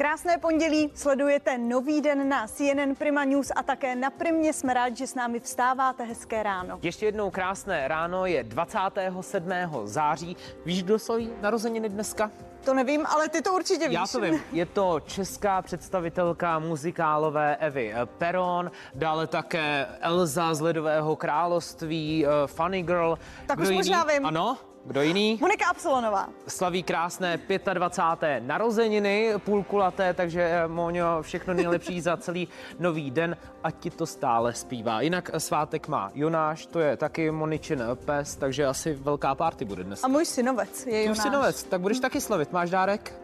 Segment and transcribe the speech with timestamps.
[0.00, 4.96] Krásné pondělí, sledujete nový den na CNN Prima News a také na Primě jsme rádi,
[4.96, 6.04] že s námi vstáváte.
[6.04, 6.78] Hezké ráno.
[6.82, 9.50] Ještě jednou krásné ráno je 27.
[9.84, 10.36] září.
[10.64, 12.30] Víš, kdo jsou narozeniny dneska?
[12.64, 13.94] To nevím, ale ty to určitě víš.
[13.94, 14.40] Já to vím.
[14.52, 22.82] Je to česká představitelka muzikálové Evy Peron, dále také Elza z Ledového království, uh, Funny
[22.82, 23.18] Girl.
[23.46, 23.78] Tak Kdo už jiný?
[23.78, 24.26] možná vím.
[24.26, 25.38] Ano, kdo jiný?
[25.40, 26.28] Monika Absolonová.
[26.48, 27.38] Slaví krásné
[27.72, 28.42] 25.
[28.46, 34.54] narozeniny, půlkulaté, takže eh, Moňo, všechno nejlepší za celý nový den, ať ti to stále
[34.54, 35.00] zpívá.
[35.00, 39.84] Jinak eh, svátek má Jonáš, to je taky Moničin pes, takže asi velká party bude
[39.84, 40.04] dnes.
[40.04, 41.18] A můj synovec je Jonáš.
[41.18, 42.52] Můj synovec, tak budeš taky slavit.
[42.52, 43.14] Máš dárek?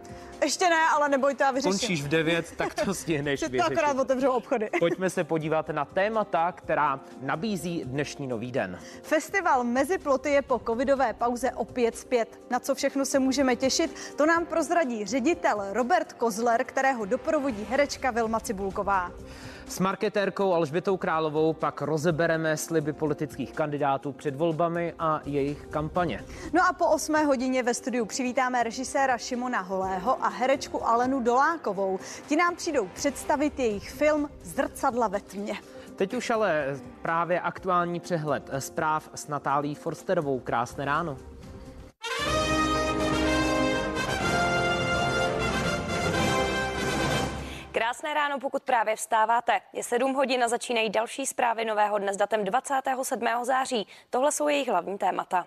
[0.42, 1.70] Ještě ne, ale nebojte, já vyřeším.
[1.78, 3.58] Končíš v 9, tak to stihneš vyřešit.
[3.58, 4.70] to akorát otevřou obchody.
[4.78, 8.78] Pojďme se podívat na témata, která nabízí dnešní nový den.
[9.02, 12.40] Festival Mezi ploty je po covidové pauze opět zpět.
[12.50, 18.10] Na co všechno se můžeme těšit, to nám prozradí ředitel Robert Kozler, kterého doprovodí herečka
[18.10, 19.12] Vilma Cibulková.
[19.68, 26.24] S marketérkou Alžbětou Královou pak rozebereme sliby politických kandidátů před volbami a jejich kampaně.
[26.52, 31.98] No a po 8 hodině ve studiu přivítáme režiséra Šimona Holého a herečku Alenu Dolákovou.
[32.28, 35.54] Ti nám přijdou představit jejich film Zrcadla ve tmě.
[35.96, 40.40] Teď už ale právě aktuální přehled zpráv s Natálí Forsterovou.
[40.40, 41.16] Krásné ráno.
[47.86, 49.60] Krásné ráno, pokud právě vstáváte.
[49.72, 53.26] Je 7 hodin a začínají další zprávy nového dne s datem 27.
[53.42, 53.86] září.
[54.10, 55.46] Tohle jsou jejich hlavní témata.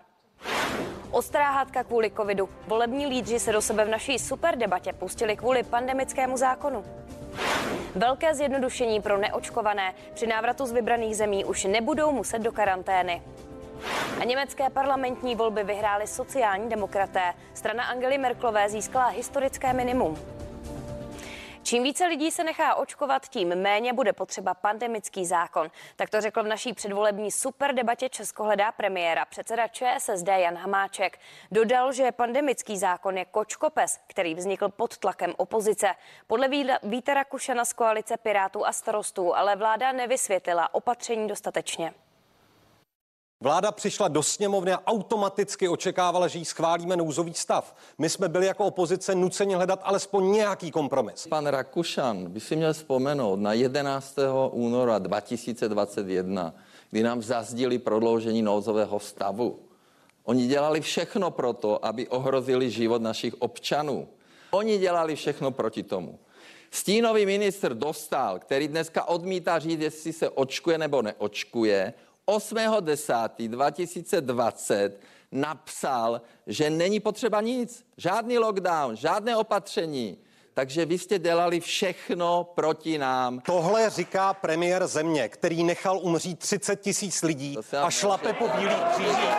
[1.12, 2.50] Ostrá hádka kvůli covidu.
[2.68, 6.86] Volební lídři se do sebe v naší super debatě pustili kvůli pandemickému zákonu.
[7.96, 9.94] Velké zjednodušení pro neočkované.
[10.14, 13.22] Při návratu z vybraných zemí už nebudou muset do karantény.
[14.22, 17.34] A německé parlamentní volby vyhrály sociální demokraté.
[17.54, 20.39] Strana Angely Merklové získala historické minimum.
[21.70, 25.72] Čím více lidí se nechá očkovat, tím méně bude potřeba pandemický zákon.
[25.96, 31.20] Tak to řekl v naší předvolební super debatě Česko hledá premiéra předseda ČSSD Jan Hamáček.
[31.52, 35.96] Dodal, že pandemický zákon je kočkopes, který vznikl pod tlakem opozice.
[36.28, 36.50] Podle
[36.84, 41.94] Víta Rakušana z koalice Pirátů a starostů ale vláda nevysvětlila opatření dostatečně.
[43.42, 47.76] Vláda přišla do sněmovny a automaticky očekávala, že jí schválíme nouzový stav.
[47.98, 51.28] My jsme byli jako opozice nuceni hledat alespoň nějaký kompromis.
[51.28, 54.16] Pan Rakušan by si měl vzpomenout na 11.
[54.52, 56.54] února 2021,
[56.92, 59.60] kdy nám zazdili prodloužení nouzového stavu.
[60.24, 64.08] Oni dělali všechno pro to, aby ohrozili život našich občanů.
[64.52, 66.20] Oni dělali všechno proti tomu.
[66.72, 71.94] Stínový ministr Dostal, který dneska odmítá říct, jestli se očkuje nebo neočkuje,
[72.30, 74.92] 8.10.2020
[75.32, 80.18] napsal, že není potřeba nic, žádný lockdown, žádné opatření.
[80.54, 83.40] Takže vy jste dělali všechno proti nám.
[83.40, 89.36] Tohle říká premiér země, který nechal umřít 30 tisíc lidí a šlape po bílých křížích.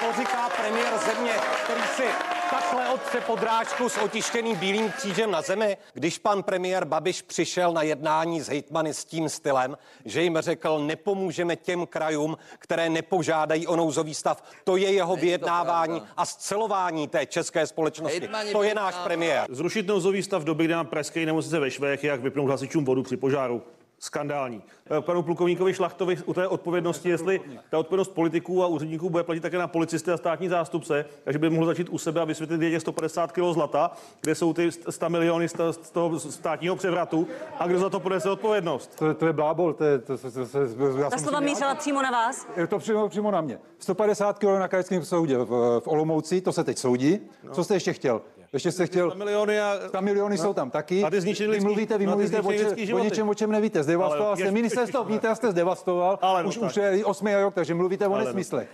[0.00, 1.32] To říká premiér země,
[1.64, 7.22] který si takhle otře podrážku s otištěným bílým křížem na zemi, když pan premiér Babiš
[7.22, 12.88] přišel na jednání s hejtmany s tím stylem, že jim řekl, nepomůžeme těm krajům, které
[12.88, 14.44] nepožádají o nouzový stav.
[14.64, 18.20] To je jeho vyjednávání a scelování té české společnosti.
[18.20, 19.46] Hejtmani to je náš premiér.
[19.50, 23.02] Zrušit nouzový stav v době, kdy na pražské nemocnice ve Švech, jak vypnout hasičům vodu
[23.02, 23.62] při požáru
[24.02, 24.62] skandální.
[24.98, 27.40] Eh, panu plukovníkovi Šlachtovi u té odpovědnosti, jestli
[27.70, 31.50] ta odpovědnost politiků a úředníků bude platit také na policisty a státní zástupce, takže by
[31.50, 35.08] mohl začít u sebe a vysvětlit, kde je 150 kg zlata, kde jsou ty 100
[35.08, 38.96] miliony z toho státního převratu a kdo za to ponese odpovědnost.
[38.98, 39.98] To, to je blábol, to je...
[39.98, 40.46] To, to, to,
[40.76, 42.46] to, já Ta slova mířila přímo na vás?
[42.56, 43.58] Je to přímo, přímo na mě.
[43.78, 47.20] 150 kg na krajském soudě v, v Olomouci, to se teď soudí.
[47.42, 47.54] No.
[47.54, 48.20] Co jste ještě chtěl?
[48.52, 49.10] Ještě jste chtěl...
[49.10, 49.88] 100 miliony, a...
[49.88, 50.42] 100 miliony no.
[50.42, 51.02] jsou tam taky.
[51.02, 53.82] A ty vy mluvíte, vy no, mluvíte o, če, o něčem, o čem nevíte.
[53.82, 56.18] Zdevastoval jste ministerstvo vnitra, jste zdevastoval.
[56.22, 57.26] Ale no, už, už je 8.
[57.26, 58.72] rok, takže mluvíte o no nesmyslech.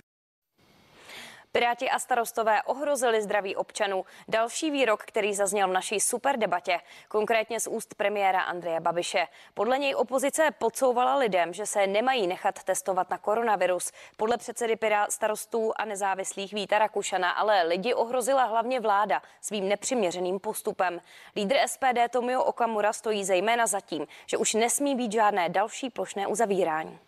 [1.53, 4.05] Piráti a starostové ohrozili zdraví občanů.
[4.28, 9.26] Další výrok, který zazněl v naší super debatě, konkrétně z úst premiéra Andreje Babiše.
[9.55, 13.93] Podle něj opozice podsouvala lidem, že se nemají nechat testovat na koronavirus.
[14.17, 20.40] Podle předsedy Pirát starostů a nezávislých Víta Rakušana ale lidi ohrozila hlavně vláda svým nepřiměřeným
[20.40, 21.00] postupem.
[21.37, 26.26] Lídr SPD Tomio Okamura stojí zejména za tím, že už nesmí být žádné další plošné
[26.26, 27.07] uzavírání.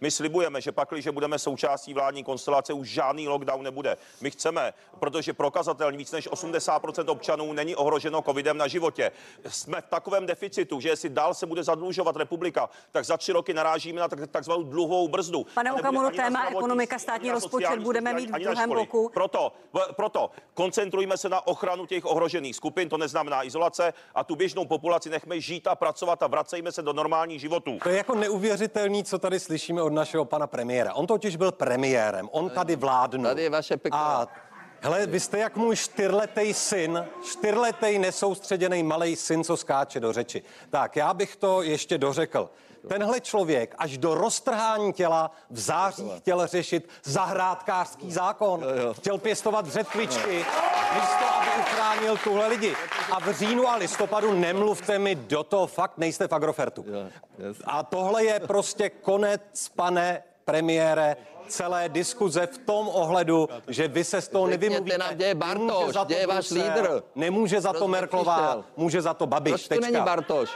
[0.00, 3.96] My slibujeme, že pak, když budeme součástí vládní konstelace, už žádný lockdown nebude.
[4.20, 9.12] My chceme, protože prokazatelně víc než 80% občanů není ohroženo covidem na životě.
[9.48, 13.54] Jsme v takovém deficitu, že jestli dál se bude zadlužovat republika, tak za tři roky
[13.54, 15.46] narážíme na takzvanou dluhovou brzdu.
[15.54, 19.10] Pane Okamuro, téma ekonomika, státní rozpočet budeme mít v druhém bloku.
[19.14, 19.52] Proto,
[19.96, 25.10] proto koncentrujme se na ochranu těch ohrožených skupin, to neznamená izolace, a tu běžnou populaci
[25.10, 27.78] nechme žít a pracovat a vracejme se do normálních životů.
[27.82, 30.94] To je jako neuvěřitelný, co tady slyšíme od našeho pana premiéra.
[30.94, 33.24] On totiž byl premiérem, on tady vládnul.
[33.24, 33.98] Tady je vaše peklo.
[33.98, 34.28] A
[34.80, 40.42] Hele, vy jste jak můj čtyřletý syn, čtyřletý nesoustředěný malý syn, co skáče do řeči.
[40.70, 42.50] Tak, já bych to ještě dořekl.
[42.88, 48.64] Tenhle člověk až do roztrhání těla v září chtěl řešit zahrádkářský zákon.
[48.92, 50.44] Chtěl pěstovat řetkvičky,
[50.94, 52.76] místo aby uchránil tuhle lidi.
[53.12, 56.84] A v říjnu a listopadu nemluvte mi do toho, fakt nejste v Agrofertu.
[57.64, 61.16] A tohle je prostě konec, pane premiére,
[61.48, 64.98] celé diskuze v tom ohledu, že vy se z toho nevymluvíte.
[64.98, 67.02] Nám, kde je Bartoš, kde je váš lídr?
[67.14, 69.68] Nemůže za to Merklová, může za to Babiš.
[69.68, 70.50] Proč tu není Bartoš?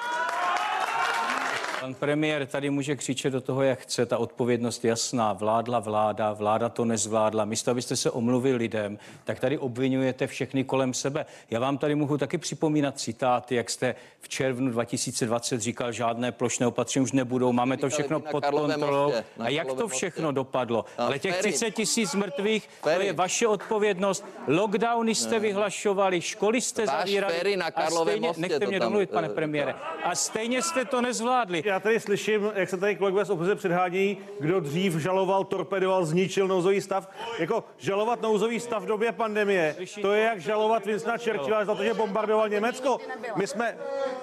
[1.81, 5.33] Pan premiér tady může křičet do toho, jak chce, ta odpovědnost jasná.
[5.33, 7.45] Vládla vláda, vláda to nezvládla.
[7.45, 11.27] Místo, abyste se omluvil lidem, tak tady obvinujete všechny kolem sebe.
[11.51, 16.67] Já vám tady mohu taky připomínat citáty, jak jste v červnu 2020 říkal, žádné plošné
[16.67, 19.13] opatření už nebudou, máme to všechno pod kontrolou.
[19.39, 20.85] A jak to všechno dopadlo?
[20.99, 24.25] Ale těch 30 tisíc mrtvých, to je vaše odpovědnost.
[24.47, 27.57] Lockdowny jste vyhlašovali, školy jste zavírali.
[27.75, 29.75] a stejně, nechte mě domluvit, pane premiére.
[30.05, 34.19] A stejně jste to nezvládli já tady slyším, jak se tady kolegové z opozice předhání,
[34.41, 37.09] kdo dřív žaloval, torpedoval, zničil nouzový stav.
[37.39, 41.85] Jako žalovat nouzový stav v době pandemie, to je jak žalovat Vincenta Churchilla za to,
[41.85, 42.99] že bombardoval Německo.
[43.37, 43.79] My jsme,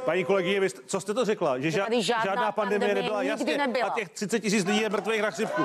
[0.06, 1.60] paní kolegyně, vy, co jste to řekla?
[1.60, 3.58] Že ža- žádná pandemie nebyla, jasně.
[3.84, 5.62] A těch 30 tisíc lidí je mrtvých na chřipku.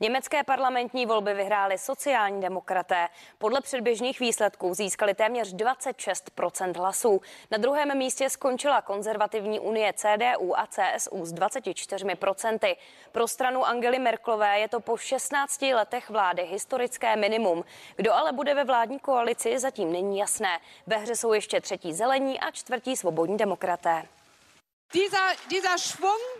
[0.00, 3.08] Německé parlamentní volby vyhrály sociální demokraté.
[3.38, 7.20] Podle předběžných výsledků získali téměř 26% hlasů.
[7.50, 12.76] Na druhém místě skončila konzervativní unie CDU a CSU s 24%
[13.12, 17.64] Pro stranu Angely Merklové je to po 16 letech vlády historické minimum.
[17.96, 20.58] Kdo ale bude ve vládní koalici, zatím není jasné.
[20.86, 24.15] Ve hře jsou ještě třetí zelení a čtvrtí svobodní demokraté.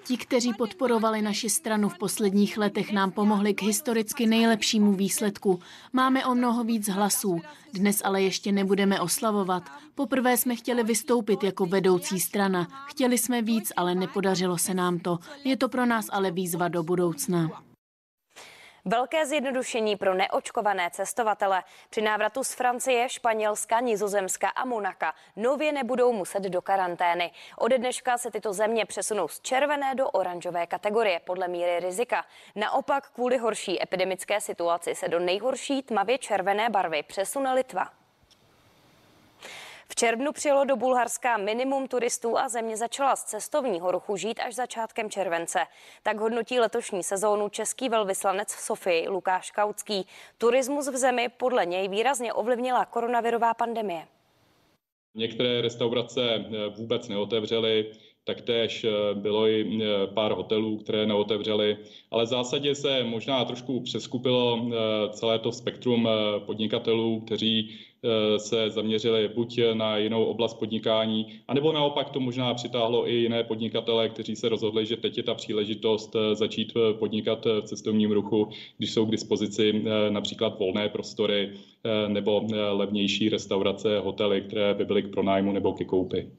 [0.04, 5.60] Ti, kteří podporovali naši stranu v posledních letech, nám pomohli k historicky nejlepšímu výsledku.
[5.92, 7.40] Máme o mnoho víc hlasů.
[7.72, 9.62] Dnes ale ještě nebudeme oslavovat.
[9.94, 12.86] Poprvé jsme chtěli vystoupit jako vedoucí strana.
[12.86, 15.18] Chtěli jsme víc, ale nepodařilo se nám to.
[15.44, 17.65] Je to pro nás ale výzva do budoucna.
[18.88, 21.62] Velké zjednodušení pro neočkované cestovatele.
[21.90, 27.32] Při návratu z Francie, Španělska, Nizozemska a Monaka nově nebudou muset do karantény.
[27.58, 32.24] Ode dneška se tyto země přesunou z červené do oranžové kategorie podle míry rizika.
[32.54, 37.95] Naopak kvůli horší epidemické situaci se do nejhorší tmavě červené barvy přesune Litva.
[39.88, 44.54] V červnu přijelo do Bulharska minimum turistů a země začala z cestovního ruchu žít až
[44.54, 45.58] začátkem července.
[46.02, 50.06] Tak hodnotí letošní sezónu český velvyslanec v Sofii Lukáš Kautský.
[50.38, 54.06] Turismus v zemi podle něj výrazně ovlivnila koronavirová pandemie.
[55.14, 57.92] Některé restaurace eh, vůbec neotevřely,
[58.24, 61.76] taktéž eh, bylo i eh, pár hotelů, které neotevřely,
[62.10, 64.70] ale v zásadě se možná trošku přeskupilo
[65.10, 66.08] celé to spektrum
[66.46, 67.78] podnikatelů, kteří
[68.36, 74.08] se zaměřili buď na jinou oblast podnikání, anebo naopak to možná přitáhlo i jiné podnikatele,
[74.08, 78.48] kteří se rozhodli, že teď je ta příležitost eh, začít eh, podnikat v cestovním ruchu,
[78.78, 81.52] když jsou k dispozici například volné prostory
[82.08, 86.30] nebo levnější restaurace, hotely, které by byly k pronájmu nebo ke koupi.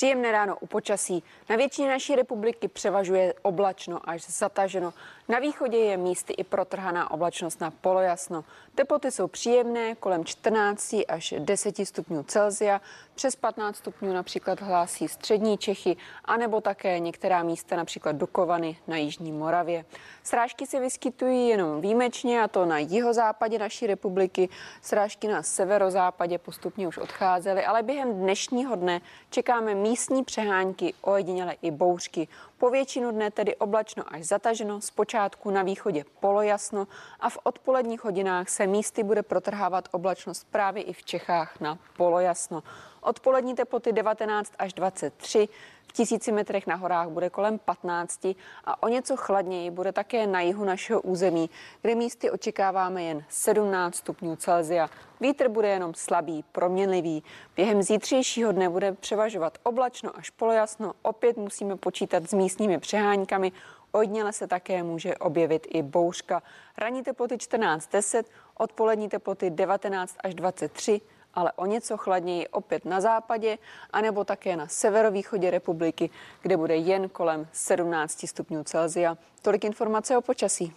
[0.00, 1.22] Příjemné ráno u počasí.
[1.48, 4.92] Na většině naší republiky převažuje oblačno až zataženo.
[5.30, 8.44] Na východě je místy i protrhaná oblačnost na polojasno.
[8.74, 12.80] Teploty jsou příjemné, kolem 14 až 10 stupňů Celzia.
[13.14, 19.32] Přes 15 stupňů například hlásí střední Čechy, anebo také některá místa, například Dukovany na Jižní
[19.32, 19.84] Moravě.
[20.22, 24.48] Srážky se vyskytují jenom výjimečně, a to na jihozápadě naší republiky.
[24.82, 31.70] Srážky na severozápadě postupně už odcházely, ale během dnešního dne čekáme místní přehánky, ojediněle i
[31.70, 32.28] bouřky.
[32.60, 36.88] Po většinu dne tedy oblačno až zataženo, zpočátku na východě polojasno
[37.20, 42.62] a v odpoledních hodinách se místy bude protrhávat oblačnost právě i v Čechách na polojasno.
[43.00, 45.48] Odpolední teploty 19 až 23,
[45.90, 48.26] v tisíci metrech na horách bude kolem 15
[48.64, 51.50] a o něco chladněji bude také na jihu našeho území,
[51.82, 54.90] kde místy očekáváme jen 17 stupňů Celzia.
[55.20, 57.22] Vítr bude jenom slabý, proměnlivý.
[57.56, 60.92] Během zítřejšího dne bude převažovat oblačno až polojasno.
[61.02, 63.52] Opět musíme počítat s místními přeháňkami.
[63.92, 66.42] Ojdněle se také může objevit i bouřka.
[66.78, 68.24] Ranní teploty 14-10,
[68.58, 71.00] odpolední teploty 19 až 23,
[71.34, 73.58] ale o něco chladněji opět na západě,
[73.90, 76.10] anebo také na severovýchodě republiky,
[76.42, 79.16] kde bude jen kolem 17 stupňů Celzia.
[79.42, 80.72] Tolik informace o počasí.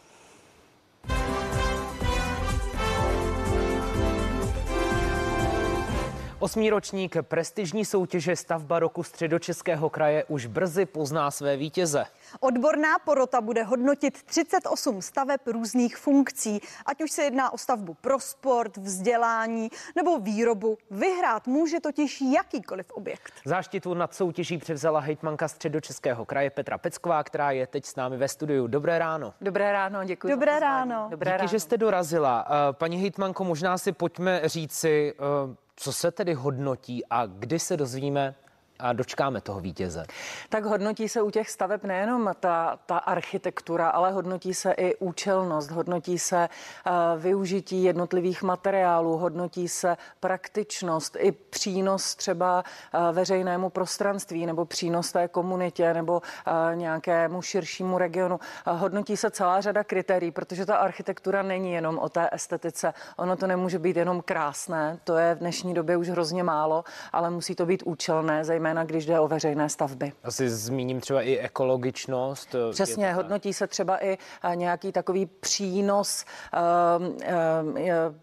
[6.44, 12.06] Osmý ročník prestižní soutěže stavba roku středočeského kraje už brzy pozná své vítěze.
[12.40, 18.20] Odborná porota bude hodnotit 38 staveb různých funkcí, ať už se jedná o stavbu pro
[18.20, 20.78] sport, vzdělání nebo výrobu.
[20.92, 23.34] Vyhrát může totiž jakýkoliv objekt.
[23.46, 28.28] Záštitu nad soutěží převzala hejtmanka středočeského kraje Petra Pecková, která je teď s námi ve
[28.28, 28.68] studiu.
[28.68, 29.34] Dobré ráno.
[29.42, 30.28] Dobré ráno, děkuji.
[30.28, 31.08] Dobré ráno.
[31.10, 31.48] Dobré Díky, ráno.
[31.48, 32.46] že jste dorazila.
[32.50, 37.78] Eh, paní hejtmanko, možná si pojďme říci, eh, co se tedy hodnotí a kdy se
[37.78, 38.36] dozvíme
[38.80, 40.06] a dočkáme toho vítěze.
[40.50, 45.72] Tak hodnotí se u těch staveb nejenom ta, ta architektura, ale hodnotí se i účelnost,
[45.72, 46.50] hodnotí se
[46.88, 52.64] uh, využití jednotlivých materiálů, hodnotí se praktičnost i přínos třeba
[52.94, 58.40] uh, veřejnému prostranství nebo přínos té komunitě nebo uh, nějakému širšímu regionu.
[58.68, 62.94] Uh, hodnotí se celá řada kritérií, protože ta architektura není jenom o té estetice.
[63.18, 67.30] Ono to nemůže být jenom krásné, to je v dnešní době už hrozně málo, ale
[67.30, 70.14] musí to být účelné, zejména zejména když jde o veřejné stavby.
[70.24, 72.56] Asi zmíním třeba i ekologičnost.
[72.72, 77.26] Přesně, hodnotí se třeba i eh, nějaký takový přínos uh, uh,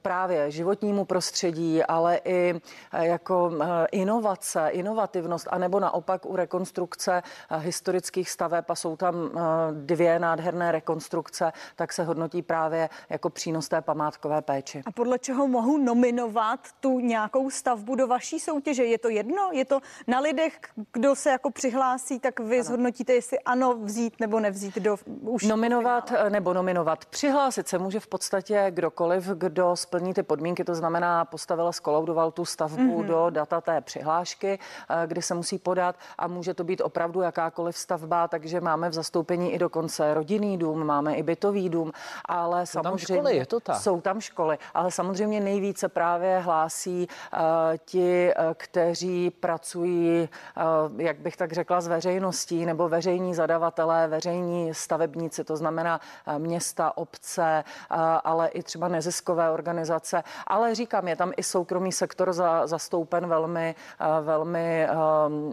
[0.03, 2.61] právě životnímu prostředí, ale i
[2.93, 3.53] jako
[3.93, 7.23] inovace, inovativnost, anebo naopak u rekonstrukce
[7.59, 9.31] historických staveb a jsou tam
[9.73, 14.83] dvě nádherné rekonstrukce, tak se hodnotí právě jako přínos té památkové péči.
[14.87, 18.85] A podle čeho mohu nominovat tu nějakou stavbu do vaší soutěže?
[18.85, 19.51] Je to jedno?
[19.53, 20.59] Je to na lidech,
[20.93, 22.65] kdo se jako přihlásí, tak vy ano.
[22.65, 27.05] zhodnotíte, jestli ano vzít nebo nevzít do už Nominovat nebo nominovat.
[27.05, 32.45] Přihlásit se může v podstatě kdokoliv, kdo splní ty podmínky, to znamená postavil, skolaudoval tu
[32.45, 33.07] stavbu mm-hmm.
[33.07, 34.59] do data té přihlášky,
[34.91, 38.93] eh, kdy se musí podat a může to být opravdu jakákoliv stavba, takže máme v
[38.93, 41.93] zastoupení i dokonce rodinný dům, máme i bytový dům,
[42.25, 43.77] ale jsou samozřejmě tam školy, je to tak.
[43.77, 47.41] jsou tam školy, ale samozřejmě nejvíce právě hlásí uh,
[47.85, 50.20] ti, uh, kteří pracují
[50.57, 56.39] Eh, jak bych tak řekla, z veřejností nebo veřejní zadavatelé, veřejní stavebníci, to znamená eh,
[56.39, 60.23] města, obce, eh, ale i třeba neziskové organizace.
[60.47, 63.75] Ale říkám, je tam i soukromý sektor za, zastoupen velmi,
[64.23, 64.87] velmi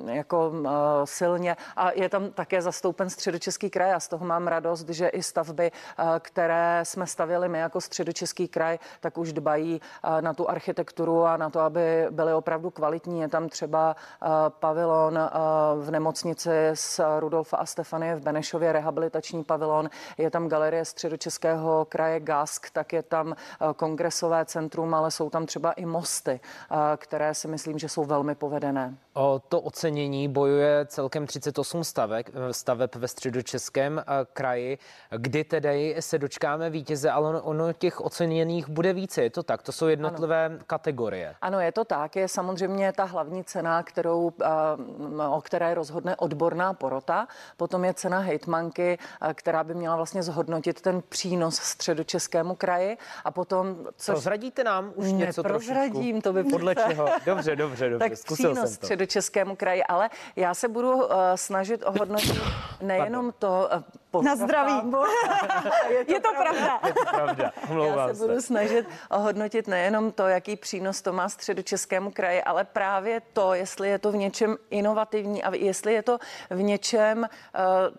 [0.05, 0.51] jako
[1.05, 5.23] silně a je tam také zastoupen středočeský kraj a z toho mám radost, že i
[5.23, 5.71] stavby,
[6.19, 9.81] které jsme stavili my jako středočeský kraj, tak už dbají
[10.21, 13.21] na tu architekturu a na to, aby byly opravdu kvalitní.
[13.21, 13.95] Je tam třeba
[14.59, 15.29] pavilon eh,
[15.75, 22.19] v nemocnici s Rudolfa a Stefanie v Benešově, rehabilitační pavilon, je tam galerie středočeského kraje
[22.19, 27.33] GASK, tak je tam eh, kongresové centrum, ale jsou tam třeba i mosty, eh, které
[27.33, 28.97] si myslím, že jsou velmi povedené.
[29.13, 34.77] O to ocenění bojuje celkem 38 stavek, staveb ve středočeském kraji,
[35.17, 39.61] kdy tedy se dočkáme vítěze, ale ono těch oceněných bude více, je to tak?
[39.61, 40.57] To jsou jednotlivé ano.
[40.67, 41.35] kategorie.
[41.41, 42.15] Ano, je to tak.
[42.15, 44.31] Je samozřejmě ta hlavní cena, kterou
[45.29, 47.27] o které rozhodne odborná porota.
[47.57, 48.99] Potom je cena hejtmanky,
[49.33, 52.97] která by měla vlastně zhodnotit ten přínos středočeskému kraji.
[53.23, 53.77] A potom...
[53.97, 57.09] Co Prozradíte nám už něco Prozradím, to by Podle čeho?
[57.25, 58.09] Dobře, dobře, dobře.
[58.09, 58.85] Tak Zkusil přínos jsem to.
[58.85, 62.41] středočeskému kraji, ale já se budu uh, snažit ohodnotit
[62.81, 63.69] nejenom to,
[64.13, 64.73] uh, Na zdraví.
[65.89, 66.79] je to, je to pravda.
[66.87, 67.51] Je to pravda.
[67.85, 72.63] Já se, se budu snažit ohodnotit nejenom to, jaký přínos to má středočeskému kraji, ale
[72.63, 74.36] právě to, jestli je to v něčem
[74.69, 77.25] inovativní a jestli je to v něčem uh,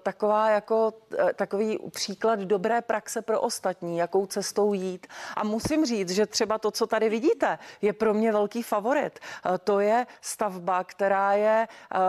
[0.02, 5.06] taková jako uh, takový příklad dobré praxe pro ostatní, jakou cestou jít.
[5.36, 9.18] A musím říct, že třeba to, co tady vidíte, je pro mě velký favorit.
[9.18, 11.68] Uh, to je stavba, která je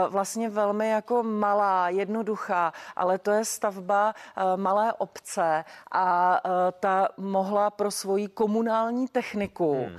[0.09, 4.13] vlastně velmi jako malá, jednoduchá, ale to je stavba
[4.55, 6.41] malé obce a
[6.79, 9.97] ta mohla pro svoji komunální techniku hmm.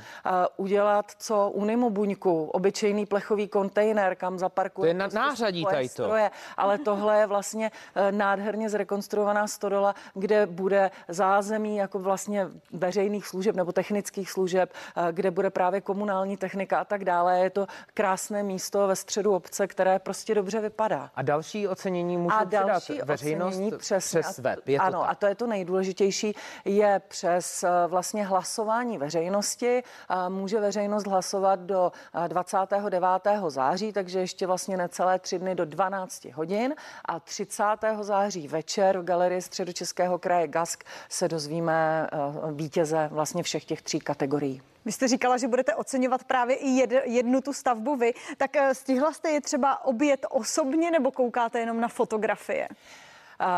[0.56, 4.84] udělat co Unimo buňku, obyčejný plechový kontejner, kam zaparkuje.
[4.84, 6.04] To je na prostě nářadí tady to.
[6.04, 7.70] Stroje, ale tohle je vlastně
[8.10, 14.72] nádherně zrekonstruovaná stodola, kde bude zázemí jako vlastně veřejných služeb nebo technických služeb,
[15.12, 17.38] kde bude právě komunální technika a tak dále.
[17.38, 21.10] Je to krásné místo ve středu obce, které prostě dobře vypadá.
[21.14, 24.68] A další ocenění může a další veřejnost ocenění přes, přes web.
[24.68, 25.10] Je to ano, tak?
[25.10, 26.34] a to je to nejdůležitější,
[26.64, 29.82] je přes eh, vlastně hlasování veřejnosti.
[30.28, 31.92] Může veřejnost hlasovat do
[32.28, 33.26] 29.
[33.26, 36.74] Eh, září, takže ještě vlastně necelé tři dny do 12 hodin
[37.04, 37.64] a 30.
[38.00, 42.16] září večer v galerii Středočeského kraje GASK se dozvíme eh,
[42.52, 44.62] vítěze vlastně všech těch tří kategorií.
[44.84, 48.14] Vy jste říkala, že budete oceňovat právě i jed, jednu tu stavbu vy.
[48.36, 52.68] Tak eh, stihla jste je třeba obět osobně nebo koukáte jenom na fotografie?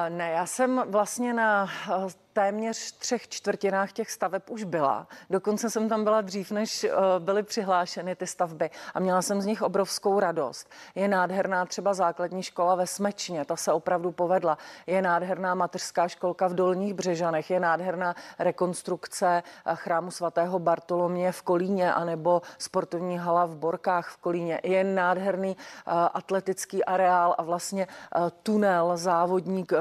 [0.08, 5.06] Ne, já jsem vlastně na eh, téměř třech čtvrtinách těch staveb už byla.
[5.30, 9.46] Dokonce jsem tam byla dřív, než eh, byly přihlášeny ty stavby a měla jsem z
[9.46, 10.70] nich obrovskou radost.
[10.94, 14.58] Je nádherná třeba základní škola ve Smečně, ta se opravdu povedla.
[14.86, 21.42] Je nádherná mateřská školka v Dolních Břežanech, je nádherná rekonstrukce eh, chrámu svatého Bartolomě v
[21.42, 24.60] Kolíně anebo sportovní hala v Borkách v Kolíně.
[24.62, 27.86] Je nádherný eh, atletický areál a vlastně
[28.42, 29.72] tunel, závodník,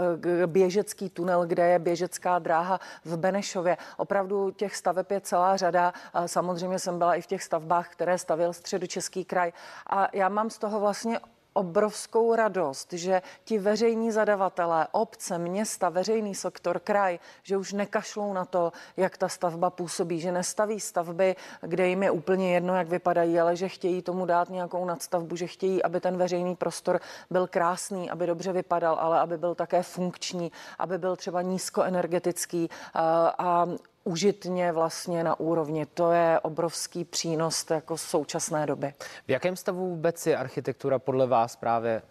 [0.46, 3.78] běžecký tunel, kde je běžecká dráha v Benešově.
[3.98, 5.94] Opravdu těch staveb je celá řada.
[6.26, 9.54] Samozřejmě jsem byla i v těch stavbách, které stavil středočeský kraj.
[9.88, 11.20] A já mám z toho vlastně
[11.54, 18.46] obrovskou radost, že ti veřejní zadavatelé, obce, města, veřejný sektor, kraj, že už nekašlou na
[18.46, 23.40] to, jak ta stavba působí, že nestaví stavby, kde jim je úplně jedno, jak vypadají,
[23.40, 28.10] ale že chtějí tomu dát nějakou nadstavbu, že chtějí, aby ten veřejný prostor byl krásný,
[28.10, 33.68] aby dobře vypadal, ale aby byl také funkční, aby byl třeba nízkoenergetický a,
[34.04, 35.86] užitně vlastně na úrovni.
[35.86, 38.94] To je obrovský přínos jako současné doby.
[39.28, 42.02] V jakém stavu vůbec je architektura podle vás právě eh,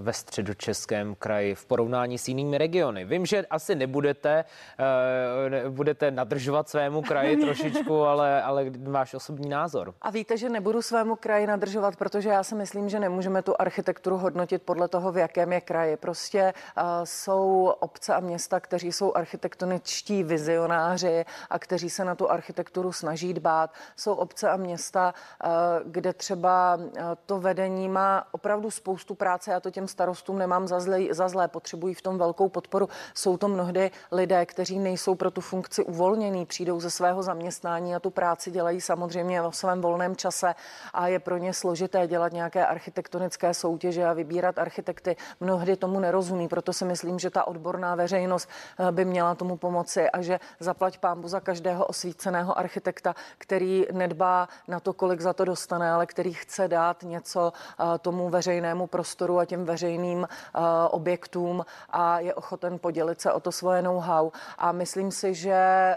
[0.00, 3.04] ve středočeském kraji v porovnání s jinými regiony?
[3.04, 4.44] Vím, že asi nebudete,
[4.78, 9.94] eh, budete nadržovat svému kraji trošičku, ale, ale váš osobní názor.
[10.02, 14.16] A víte, že nebudu svému kraji nadržovat, protože já si myslím, že nemůžeme tu architekturu
[14.16, 15.96] hodnotit podle toho, v jakém je kraji.
[15.96, 22.30] Prostě uh, jsou obce a města, kteří jsou architektoničtí vizionáři a kteří se na tu
[22.30, 23.70] architekturu snaží dbát.
[23.96, 25.48] Jsou obce a města, eh,
[25.84, 29.50] kde třeba eh, to vedení má opravdu spoustu práce.
[29.50, 32.88] Já to těm starostům nemám za zlé, za zlé potřebují v tom velkou podporu.
[33.14, 38.00] Jsou to mnohdy lidé, kteří nejsou pro tu funkci uvolnění, přijdou ze svého zaměstnání a
[38.00, 40.54] tu práci dělají samozřejmě ve svém volném čase
[40.92, 45.16] a je pro ně složité dělat nějaké architektonické soutěže a vybírat architekty.
[45.40, 50.10] Mnohdy tomu nerozumí, proto si myslím, že ta odborná veřejnost eh, by měla tomu pomoci
[50.10, 55.44] a že zaplať pámbu za každého osvíceného architekta, který nedbá na to, kolik za to
[55.44, 61.64] dostane, ale který chce dát něco eh, tomu veřejnému prostoru a těm veřejným eh, objektům
[61.90, 64.30] a je ochoten podělit se o to svoje know-how.
[64.58, 65.96] A myslím si, že eh,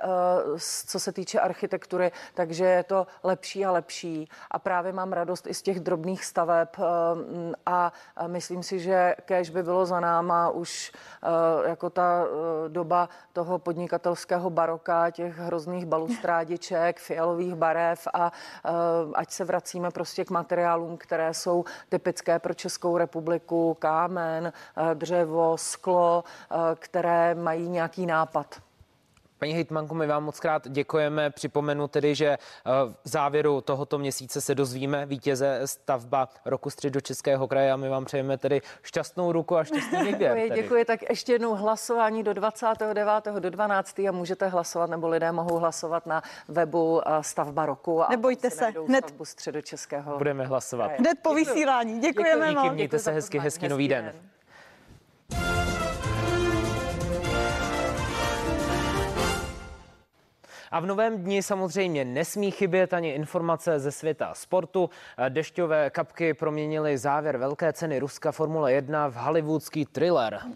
[0.88, 4.30] co se týče architektury, takže je to lepší a lepší.
[4.52, 6.70] A právě mám radost i z těch drobných staveb
[7.66, 7.94] a
[8.28, 10.92] myslím si, že kež by bylo za náma už
[11.66, 12.26] jako ta
[12.68, 18.72] doba toho podnikatelského baroka, těch těch hrozných balustrádiček, fialových barev a uh,
[19.14, 25.58] ať se vracíme prostě k materiálům, které jsou typické pro Českou republiku, kámen, uh, dřevo,
[25.58, 28.62] sklo, uh, které mají nějaký nápad.
[29.44, 31.30] Paní hejtmanku, my vám moc krát děkujeme.
[31.30, 32.38] Připomenu tedy, že eh,
[33.04, 38.38] v závěru tohoto měsíce se dozvíme vítěze stavba roku středočeského kraje a my vám přejeme
[38.38, 40.38] tedy šťastnou ruku a šťastný výběr.
[40.38, 40.86] Děkuji, děkuji.
[40.86, 43.26] Tak ještě jednou hlasování do 29.
[43.40, 44.00] do 12.
[44.00, 48.04] a můžete hlasovat, nebo lidé mohou hlasovat na webu eh, stavba roku.
[48.04, 50.18] A Nebojte se, hned středočeského.
[50.18, 50.92] Budeme hlasovat.
[51.00, 52.00] Hned po vysílání.
[52.00, 52.74] Děkujeme Díky, vám.
[52.74, 54.06] Mějte se hezky, hezký nový den.
[54.06, 54.16] den.
[60.74, 64.90] A v novém dni samozřejmě nesmí chybět ani informace ze světa sportu.
[65.30, 70.40] Dešťové kapky proměnily závěr velké ceny Ruska Formule 1 v hollywoodský thriller.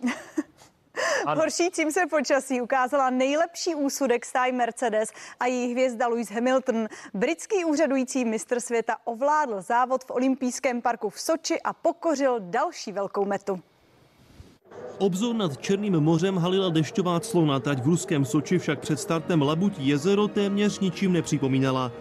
[1.25, 1.41] Ano.
[1.41, 6.87] Horšícím se počasí ukázala nejlepší úsudek stáj Mercedes a její hvězda Lewis Hamilton.
[7.13, 13.25] Britský úřadující mistr světa ovládl závod v olympijském parku v Soči a pokořil další velkou
[13.25, 13.59] metu.
[14.97, 19.87] Obzor nad Černým mořem halila dešťová clona, tať v ruském Soči však před startem labutí
[19.87, 21.91] jezero téměř ničím nepřipomínala.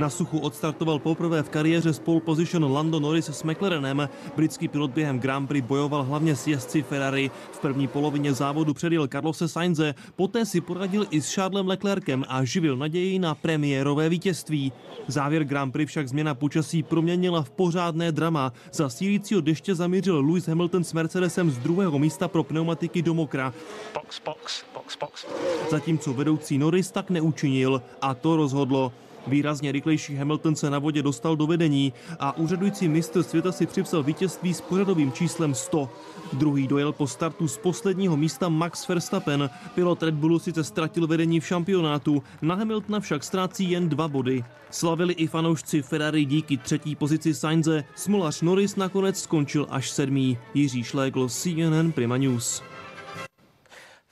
[0.00, 4.08] Na suchu odstartoval poprvé v kariéře pole position Lando Norris s McLarenem.
[4.36, 7.30] Britský pilot během Grand Prix bojoval hlavně s jezdci Ferrari.
[7.52, 12.44] V první polovině závodu předjel Carlose Sainze, poté si poradil i s Charlesem Leclerkem a
[12.44, 14.72] živil naději na premiérové vítězství.
[15.06, 18.52] Závěr Grand Prix však změna počasí proměnila v pořádné drama.
[18.72, 23.54] Za sílícího deště zamířil Lewis Hamilton s Mercedesem z druhého místa pro pneumatiky do mokra.
[23.94, 25.26] Box, box, box, box.
[25.70, 28.92] Zatímco vedoucí Norris tak neučinil a to rozhodlo.
[29.26, 34.02] Výrazně rychlejší Hamilton se na vodě dostal do vedení a úřadující mistr světa si připsal
[34.02, 35.88] vítězství s pořadovým číslem 100.
[36.32, 39.50] Druhý dojel po startu z posledního místa Max Verstappen.
[39.74, 44.44] Pilot Red Bullu sice ztratil vedení v šampionátu, na Hamiltona však ztrácí jen dva body.
[44.70, 47.84] Slavili i fanoušci Ferrari díky třetí pozici Sainze.
[47.94, 50.38] Smolař Norris nakonec skončil až sedmý.
[50.54, 52.62] Jiří Šlégl, CNN Prima News.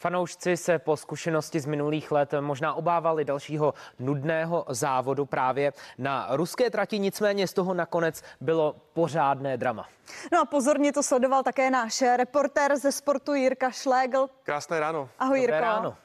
[0.00, 6.70] Fanoušci se po zkušenosti z minulých let možná obávali dalšího nudného závodu právě na ruské
[6.70, 9.88] trati, nicméně z toho nakonec bylo pořádné drama.
[10.32, 14.28] No a pozorně to sledoval také náš reportér ze sportu Jirka Šlégl.
[14.42, 15.08] Krásné ráno.
[15.18, 15.54] Ahoj Jirko.
[15.54, 15.96] Dobré ráno.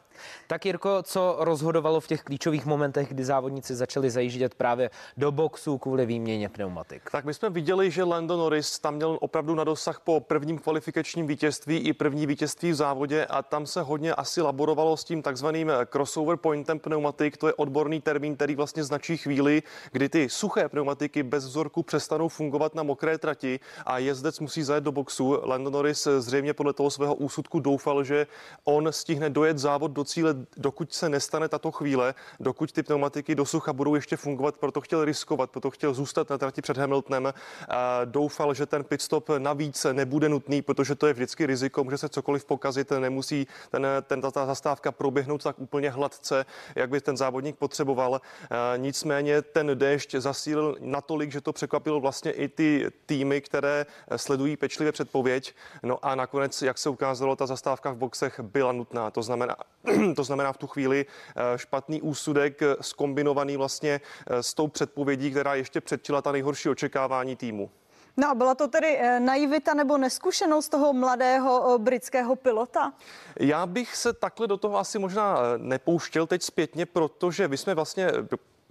[0.54, 5.78] Tak Jirko, co rozhodovalo v těch klíčových momentech, kdy závodníci začali zajíždět právě do boxu
[5.78, 7.02] kvůli výměně pneumatik?
[7.12, 11.28] Tak my jsme viděli, že Lando Norris tam měl opravdu na dosah po prvním kvalifikačním
[11.28, 15.72] vítězství i první vítězství v závodě a tam se hodně asi laborovalo s tím takzvaným
[15.92, 17.38] crossover pointem pneumatik.
[17.38, 22.28] To je odborný termín, který vlastně značí chvíli, kdy ty suché pneumatiky bez vzorku přestanou
[22.30, 25.40] fungovat na mokré trati a jezdec musí zajet do boxu.
[25.44, 28.28] Lando Norris zřejmě podle toho svého úsudku doufal, že
[28.64, 33.46] on stihne dojet závod do cíle, dokud se nestane tato chvíle, dokud ty pneumatiky do
[33.46, 37.34] sucha budou ještě fungovat, proto chtěl riskovat, proto chtěl zůstat na trati před Hamiltonem.
[37.70, 42.10] A doufal, že ten pitstop navíc nebude nutný, protože to je vždycky riziko, může se
[42.10, 47.56] cokoliv pokazit, nemusí ten, ten, ta zastávka proběhnout tak úplně hladce, jak by ten závodník
[47.58, 48.22] potřeboval.
[48.50, 54.58] A nicméně ten déšť zasílil natolik, že to překvapilo vlastně i ty týmy, které sledují
[54.58, 55.56] pečlivě předpověď.
[55.84, 59.12] No a nakonec, jak se ukázalo, ta zastávka v boxech byla nutná.
[59.12, 59.56] To znamená,
[60.16, 65.56] to znamená v tu chvíli eh, špatný úsudek skombinovaný vlastně eh, s tou předpovědí, která
[65.56, 67.70] ještě předčila ta nejhorší očekávání týmu.
[68.18, 72.94] No a byla to tedy eh, naivita nebo neskušenost toho mladého britského pilota?
[73.40, 78.12] Já bych se takhle do toho asi možná nepouštěl teď zpětně, protože my jsme vlastně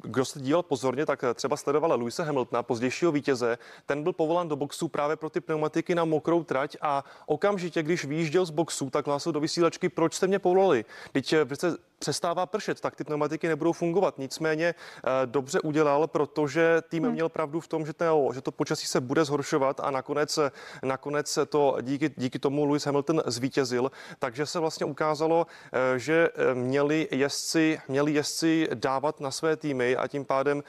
[0.02, 3.58] kdo se díval pozorně, tak třeba sledovala Luise Hamiltona, pozdějšího vítěze.
[3.86, 8.04] Ten byl povolán do boxu právě pro ty pneumatiky na mokrou trať a okamžitě, když
[8.04, 10.84] výjížděl z boxu, tak hlásil do vysílačky, proč jste mě povolali.
[11.12, 14.18] Teď přece přestává pršet, tak ty pneumatiky nebudou fungovat.
[14.18, 17.12] Nicméně eh, dobře udělal, protože tým hmm.
[17.12, 20.38] měl pravdu v tom, že to, že to počasí se bude zhoršovat a nakonec,
[20.82, 23.90] nakonec to díky, díky tomu Lewis Hamilton zvítězil.
[24.18, 29.91] Takže se vlastně ukázalo, eh, že eh, měli jezdci, měli jezdci dávat na své týmy
[29.96, 30.62] a tím pádem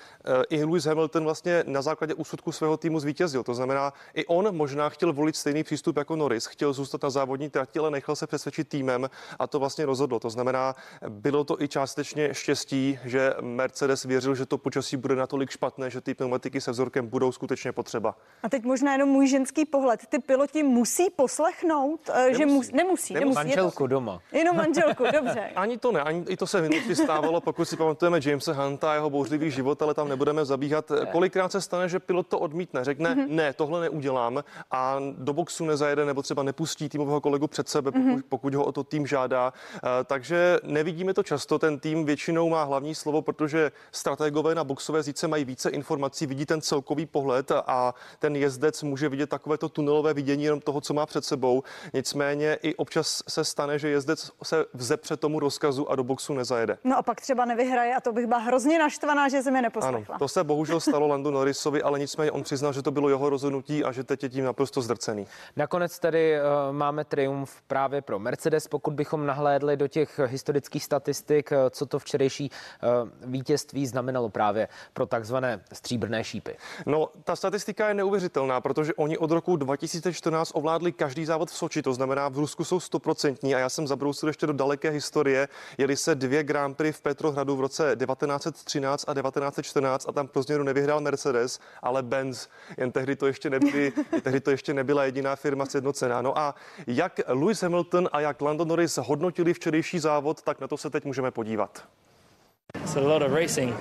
[0.49, 3.43] i Lewis Hamilton vlastně na základě úsudku svého týmu zvítězil.
[3.43, 7.49] To znamená, i on možná chtěl volit stejný přístup jako Norris, chtěl zůstat na závodní
[7.49, 9.09] trati, ale nechal se přesvědčit týmem
[9.39, 10.19] a to vlastně rozhodlo.
[10.19, 10.75] To znamená,
[11.09, 16.01] bylo to i částečně štěstí, že Mercedes věřil, že to počasí bude natolik špatné, že
[16.01, 18.15] ty pneumatiky se vzorkem budou skutečně potřeba.
[18.43, 19.99] A teď možná jenom můj ženský pohled.
[20.09, 22.37] Ty piloti musí poslechnout, eh, nemusí.
[22.37, 23.13] že mus, nemusí.
[23.13, 23.35] nemusí.
[23.35, 24.19] Manželku doma.
[24.31, 25.51] Jenom manželku, dobře.
[25.55, 28.93] Ani to ne, ani i to se v stávalo, pokud si pamatujeme Jamesa Hunta a
[28.93, 30.89] jeho bouřlivý život, ale tam nebudeme zabíhat.
[30.89, 31.05] Ne.
[31.11, 33.29] Kolikrát se stane, že pilot to odmítne, řekne, mm-hmm.
[33.29, 38.07] ne, tohle neudělám a do boxu nezajede nebo třeba nepustí týmového kolegu před sebe, pokud,
[38.07, 38.23] mm-hmm.
[38.29, 39.53] pokud ho o to tým žádá.
[39.53, 41.59] Uh, takže nevidíme to často.
[41.59, 46.45] Ten tým většinou má hlavní slovo, protože strategové na boxové zíce mají více informací, vidí
[46.45, 51.05] ten celkový pohled a ten jezdec může vidět takovéto tunelové vidění jenom toho, co má
[51.05, 51.63] před sebou.
[51.93, 56.77] Nicméně i občas se stane, že jezdec se vzepře tomu rozkazu a do boxu nezajede.
[56.83, 60.15] No a pak třeba nevyhraje a to bych byla hrozně naštvaná, že jsem je neposlechla.
[60.15, 63.29] Ano, to se bohužel stalo Landu Norrisovi, ale nicméně on přiznal, že to bylo jeho
[63.29, 65.27] rozhodnutí a že teď je tím naprosto zdrcený.
[65.55, 71.51] Nakonec tedy uh, máme triumf právě pro Mercedes, pokud bychom nahlédli do těch historických statistik
[71.51, 72.87] eh, co to včerejší eh,
[73.25, 76.57] vítězství znamenalo právě pro takzvané stříbrné šípy.
[76.85, 81.81] No, ta statistika je neuvěřitelná, protože oni od roku 2014 ovládli každý závod v Soči,
[81.81, 85.47] to znamená v Rusku jsou stoprocentní a já jsem zabrousil ještě do daleké historie.
[85.77, 90.43] Jeli se dvě Grand Prix v Petrohradu v roce 1913 a 1914 a tam pro
[90.43, 92.47] změnu nevyhrál Mercedes, ale Benz.
[92.77, 96.21] Jen tehdy to ještě, nebyly, tehdy to ještě nebyla jediná firma sjednocená.
[96.21, 96.55] No a
[96.87, 101.05] jak Lewis Hamilton a jak Lando Norris hodnotili včerejší závod, tak na to se teď
[101.05, 101.83] můžeme podívat.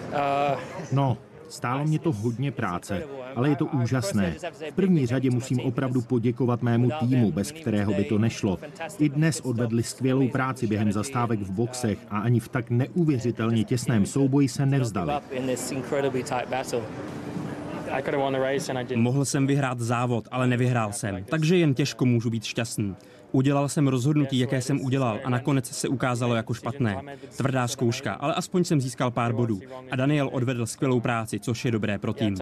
[0.08, 0.60] Uh,
[0.92, 1.18] no,
[1.52, 3.02] Stálo mě to hodně práce,
[3.36, 4.34] ale je to úžasné.
[4.70, 8.58] V první řadě musím opravdu poděkovat mému týmu, bez kterého by to nešlo.
[8.98, 14.06] I dnes odvedli skvělou práci během zastávek v boxech a ani v tak neuvěřitelně těsném
[14.06, 15.12] souboji se nevzdali.
[18.94, 22.94] Mohl jsem vyhrát závod, ale nevyhrál jsem, takže jen těžko můžu být šťastný.
[23.32, 27.02] Udělal jsem rozhodnutí, jaké jsem udělal a nakonec se ukázalo jako špatné.
[27.36, 29.60] Tvrdá zkouška, ale aspoň jsem získal pár bodů.
[29.90, 32.36] A Daniel odvedl skvělou práci, což je dobré pro tým.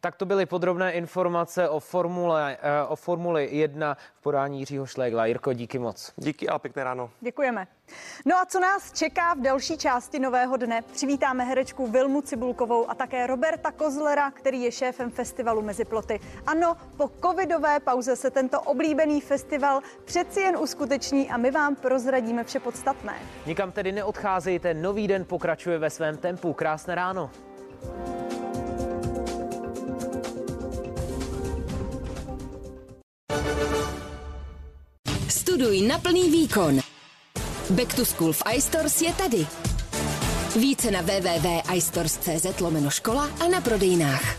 [0.00, 5.26] Tak to byly podrobné informace o formule, eh, o formuli 1 v podání Jiřího Šlégla.
[5.26, 6.12] Jirko, díky moc.
[6.16, 7.10] Díky a pěkné ráno.
[7.20, 7.66] Děkujeme.
[8.24, 10.82] No a co nás čeká v další části Nového dne?
[10.92, 16.20] Přivítáme herečku Vilmu Cibulkovou a také Roberta Kozlera, který je šéfem festivalu Meziploty.
[16.46, 22.44] Ano, po covidové pauze se tento oblíbený festival přeci jen uskuteční a my vám prozradíme
[22.44, 23.14] vše podstatné.
[23.46, 26.52] Nikam tedy neodcházejte, nový den pokračuje ve svém tempu.
[26.52, 27.30] Krásné ráno.
[35.28, 36.80] Studuj na plný výkon.
[37.70, 39.46] Back to School v iStores je tady.
[40.60, 44.38] Více na www.istores.cz lomeno škola a na prodejnách.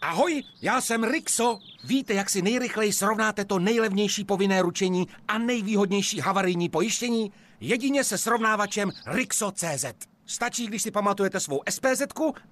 [0.00, 1.58] Ahoj, já jsem Rixo.
[1.84, 7.32] Víte, jak si nejrychleji srovnáte to nejlevnější povinné ručení a nejvýhodnější havarijní pojištění?
[7.60, 10.13] Jedině se srovnávačem Rixo.cz.
[10.26, 12.02] Stačí, když si pamatujete svou SPZ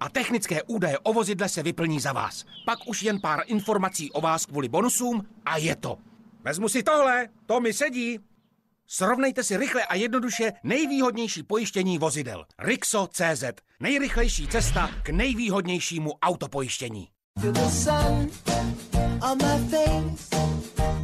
[0.01, 2.45] a technické údaje o vozidle se vyplní za vás.
[2.67, 5.99] Pak už jen pár informací o vás kvůli bonusům a je to.
[6.45, 8.19] Vezmu si tohle, to mi sedí.
[8.87, 12.45] Srovnejte si rychle a jednoduše nejvýhodnější pojištění vozidel.
[12.59, 13.45] Rixo.cz.
[13.81, 17.09] Nejrychlejší cesta k nejvýhodnějšímu autopojištění.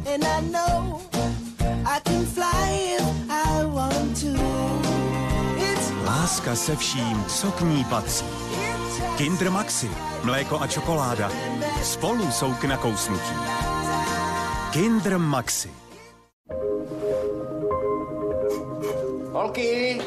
[0.05, 1.18] I
[6.29, 8.25] Láska se vším, co k ní patří.
[9.17, 9.91] Kinder Maxi,
[10.23, 11.31] mléko a čokoláda.
[11.83, 13.35] Spolu jsou k nakousnutí.
[14.71, 15.71] Kinder Maxi.
[19.31, 20.01] Holky!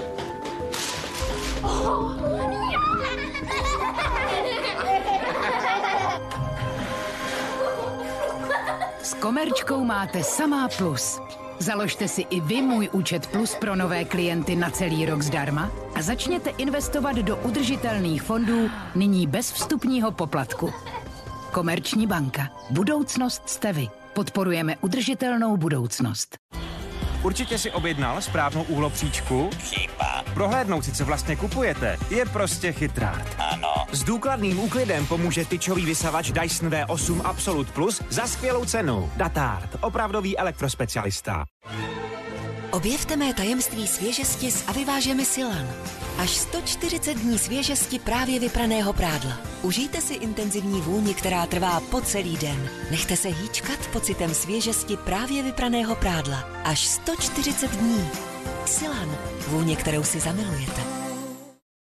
[9.03, 11.21] S komerčkou máte samá plus.
[11.63, 16.03] Založte si i vy můj účet Plus pro nové klienty na celý rok zdarma a
[16.03, 20.73] začněte investovat do udržitelných fondů nyní bez vstupního poplatku.
[21.53, 22.49] Komerční banka.
[22.71, 23.89] Budoucnost jste vy.
[24.15, 26.37] Podporujeme udržitelnou budoucnost.
[27.23, 29.51] Určitě si objednal správnou úhlopříčku?
[29.59, 30.25] Chyba.
[30.35, 33.23] Prohlédnout si, co vlastně kupujete, je prostě chytrá.
[33.39, 33.75] Ano.
[33.93, 39.11] S důkladným úklidem pomůže tyčový vysavač Dyson V8 Absolute Plus za skvělou cenu.
[39.17, 41.45] Datard, opravdový elektrospecialista.
[42.71, 45.69] Objevte mé tajemství svěžesti s Avivážemi Silan.
[46.19, 49.39] Až 140 dní svěžesti právě vypraného prádla.
[49.63, 52.71] Užijte si intenzivní vůni, která trvá po celý den.
[52.91, 56.39] Nechte se hýčkat pocitem svěžesti právě vypraného prádla.
[56.65, 58.09] Až 140 dní.
[58.67, 59.17] Silan.
[59.49, 60.81] Vůně, kterou si zamilujete.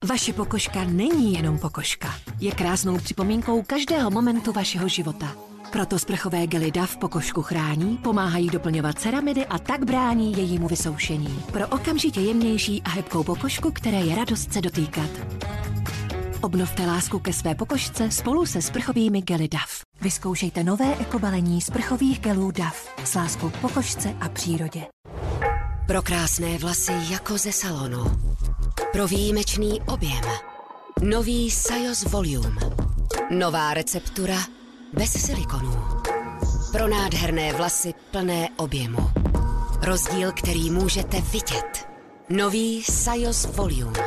[0.10, 2.16] Vaše pokožka není jenom pokožka.
[2.40, 5.51] Je krásnou připomínkou každého momentu vašeho života.
[5.72, 11.44] Proto sprchové gely DAV pokožku chrání, pomáhají doplňovat ceramidy a tak brání jejímu vysoušení.
[11.52, 15.10] Pro okamžitě jemnější a hebkou pokožku, které je radost se dotýkat.
[16.42, 19.82] Obnovte lásku ke své pokožce spolu se sprchovými gely DAV.
[20.02, 24.82] Vyzkoušejte nové ekobalení sprchových gelů DAV s láskou k pokožce a přírodě.
[25.88, 28.04] Pro krásné vlasy jako ze salonu.
[28.92, 30.24] Pro výjimečný objem.
[31.02, 32.56] Nový Sajos Volume.
[33.30, 34.38] Nová receptura
[34.94, 35.84] bez silikonů.
[36.72, 39.10] Pro nádherné vlasy plné objemu.
[39.82, 41.88] Rozdíl, který můžete vidět.
[42.30, 44.00] Nový Sajos Volume.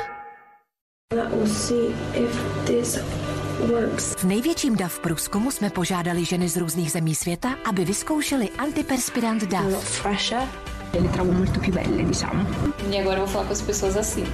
[4.16, 10.04] V největším DAV průzkumu jsme požádali ženy z různých zemí světa, aby vyzkoušeli antiperspirant DAV.
[10.94, 12.46] Le trovo molto più belle, diciamo.
[12.92, 14.26] E agora vou falar com as pessoas assim.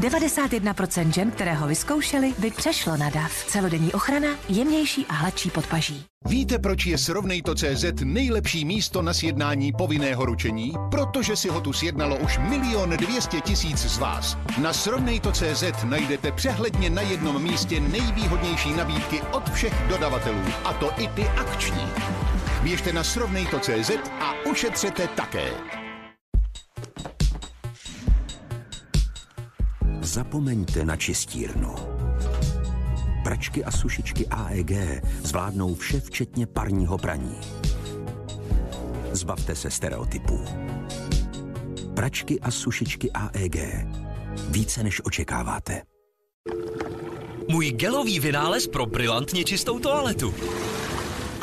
[0.00, 3.44] 91% žen, které ho vyzkoušeli, by přešlo na DAV.
[3.46, 6.04] Celodenní ochrana, jemnější a hladší podpaží.
[6.28, 10.72] Víte, proč je Srovnejto.cz nejlepší místo na sjednání povinného ručení?
[10.90, 14.38] Protože si ho tu sjednalo už milion dvěstě tisíc z vás.
[14.62, 21.08] Na Srovnejto.cz najdete přehledně na jednom místě nejvýhodnější nabídky od všech dodavatelů, a to i
[21.08, 21.86] ty akční.
[22.62, 25.50] Běžte na Srovnejto.cz a ušetřete také.
[30.14, 31.74] Zapomeňte na čistírnu.
[33.24, 37.38] Pračky a sušičky AEG zvládnou vše včetně parního praní.
[39.12, 40.44] Zbavte se stereotypů.
[41.94, 43.56] Pračky a sušičky AEG.
[44.48, 45.82] Více než očekáváte.
[47.48, 50.34] Můj gelový vynález pro brilantně čistou toaletu.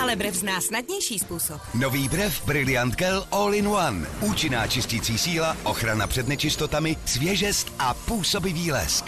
[0.02, 1.62] Ale Brev zná snadnější způsob.
[1.74, 4.08] Nový Brev Brilliant Gel All-in-One.
[4.22, 9.06] Účinná čistící síla, ochrana před nečistotami, svěžest a působivý lesk.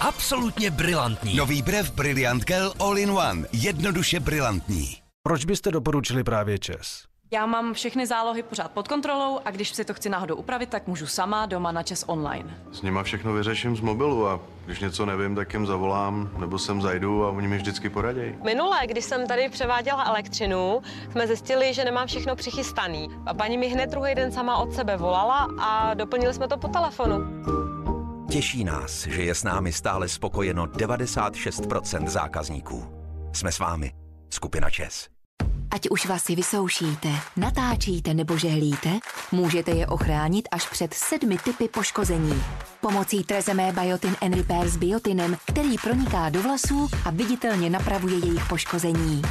[0.00, 1.36] Absolutně brilantní.
[1.36, 3.48] Nový Brev Brilliant Gel All-in-One.
[3.52, 4.96] Jednoduše brilantní.
[5.22, 7.11] Proč byste doporučili právě ČES?
[7.34, 10.86] Já mám všechny zálohy pořád pod kontrolou a když si to chci náhodou upravit, tak
[10.86, 12.58] můžu sama doma na čas online.
[12.72, 16.82] S nima všechno vyřeším z mobilu a když něco nevím, tak jim zavolám nebo sem
[16.82, 18.34] zajdu a oni mi vždycky poradějí.
[18.44, 23.08] Minule, když jsem tady převáděla elektřinu, jsme zjistili, že nemám všechno přichystaný.
[23.26, 26.68] A paní mi hned druhý den sama od sebe volala a doplnili jsme to po
[26.68, 27.14] telefonu.
[28.30, 32.84] Těší nás, že je s námi stále spokojeno 96% zákazníků.
[33.32, 33.92] Jsme s vámi.
[34.30, 35.11] Skupina ČES.
[35.72, 38.90] Ať už vlasy vysoušíte, natáčíte nebo žehlíte,
[39.32, 42.42] můžete je ochránit až před sedmi typy poškození.
[42.80, 48.48] Pomocí Trezemé Biotin and Repair s biotinem, který proniká do vlasů a viditelně napravuje jejich
[48.48, 49.22] poškození.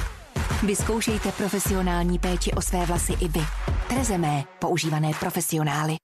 [0.63, 3.41] Vyzkoušejte profesionální péči o své vlasy i vy.
[3.87, 5.95] Trezemé, používané profesionály.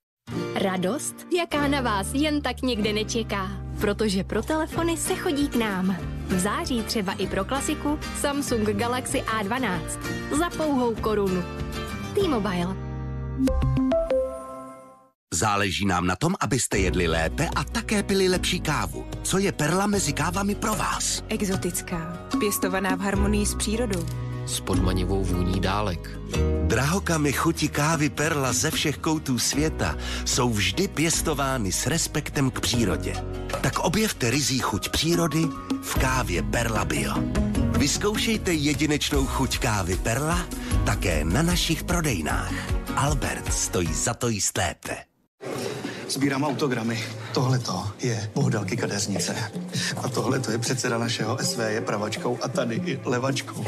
[0.61, 5.97] Radost, jaká na vás jen tak někde nečeká, protože pro telefony se chodí k nám.
[6.27, 9.79] V září třeba i pro klasiku Samsung Galaxy A12
[10.39, 11.43] za pouhou korunu.
[12.15, 12.75] T-Mobile.
[15.33, 19.05] Záleží nám na tom, abyste jedli lépe a také pili lepší kávu.
[19.23, 21.23] Co je perla mezi kávami pro vás?
[21.29, 24.05] Exotická, pěstovaná v harmonii s přírodou.
[24.47, 26.09] S podmanivou vůní dálek.
[26.63, 33.13] Drahokamy chuti kávy Perla ze všech koutů světa jsou vždy pěstovány s respektem k přírodě.
[33.61, 35.47] Tak objevte rizí chuť přírody
[35.81, 37.13] v kávě Perla Bio.
[37.77, 40.45] Vyzkoušejte jedinečnou chuť kávy Perla
[40.85, 42.53] také na našich prodejnách.
[42.95, 44.97] Albert stojí za to jíst lépe.
[46.09, 47.03] Sbírám autogramy.
[47.33, 47.59] Tohle
[47.99, 49.35] je Bohdalky kadeřnice.
[50.03, 53.65] A tohle je předseda našeho SV, je pravačkou a tady i levačkou.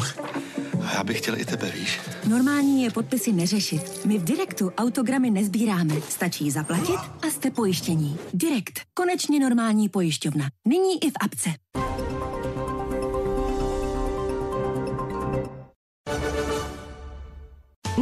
[0.90, 2.00] A já bych chtěl i tebe, víš.
[2.28, 4.06] Normální je podpisy neřešit.
[4.06, 5.96] My v Direktu autogramy nezbíráme.
[6.10, 8.18] Stačí zaplatit a jste pojištění.
[8.34, 8.80] Direkt.
[8.94, 10.46] Konečně normální pojišťovna.
[10.68, 11.50] Nyní i v apce.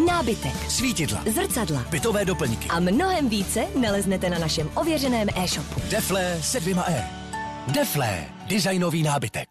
[0.08, 2.68] Nábytek, Svítidla, zrcadla bytové doplňky.
[2.70, 5.82] a mnohem více naleznete na našem ověřeném e-shopu.
[5.90, 7.10] Deflé se dvěma E.
[7.68, 9.48] Deflé, designový nábytek.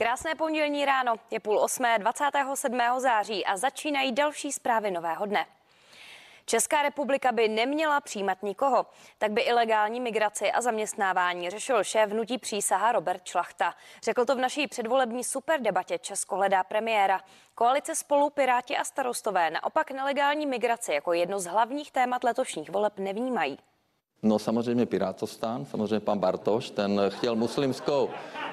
[0.00, 2.80] Krásné pondělní ráno, je půl osmé 27.
[2.98, 5.46] září a začínají další zprávy nového dne.
[6.44, 8.86] Česká republika by neměla přijímat nikoho,
[9.18, 13.74] tak by ilegální migraci a zaměstnávání řešil šéf hnutí přísaha Robert Šlachta.
[14.02, 17.20] Řekl to v naší předvolební superdebatě Česko hledá premiéra.
[17.54, 22.98] Koalice spolu Piráti a starostové naopak nelegální migraci jako jedno z hlavních témat letošních voleb
[22.98, 23.58] nevnímají.
[24.22, 28.08] No samozřejmě Pirátostán, samozřejmě pan Bartoš, ten chtěl muslimskou,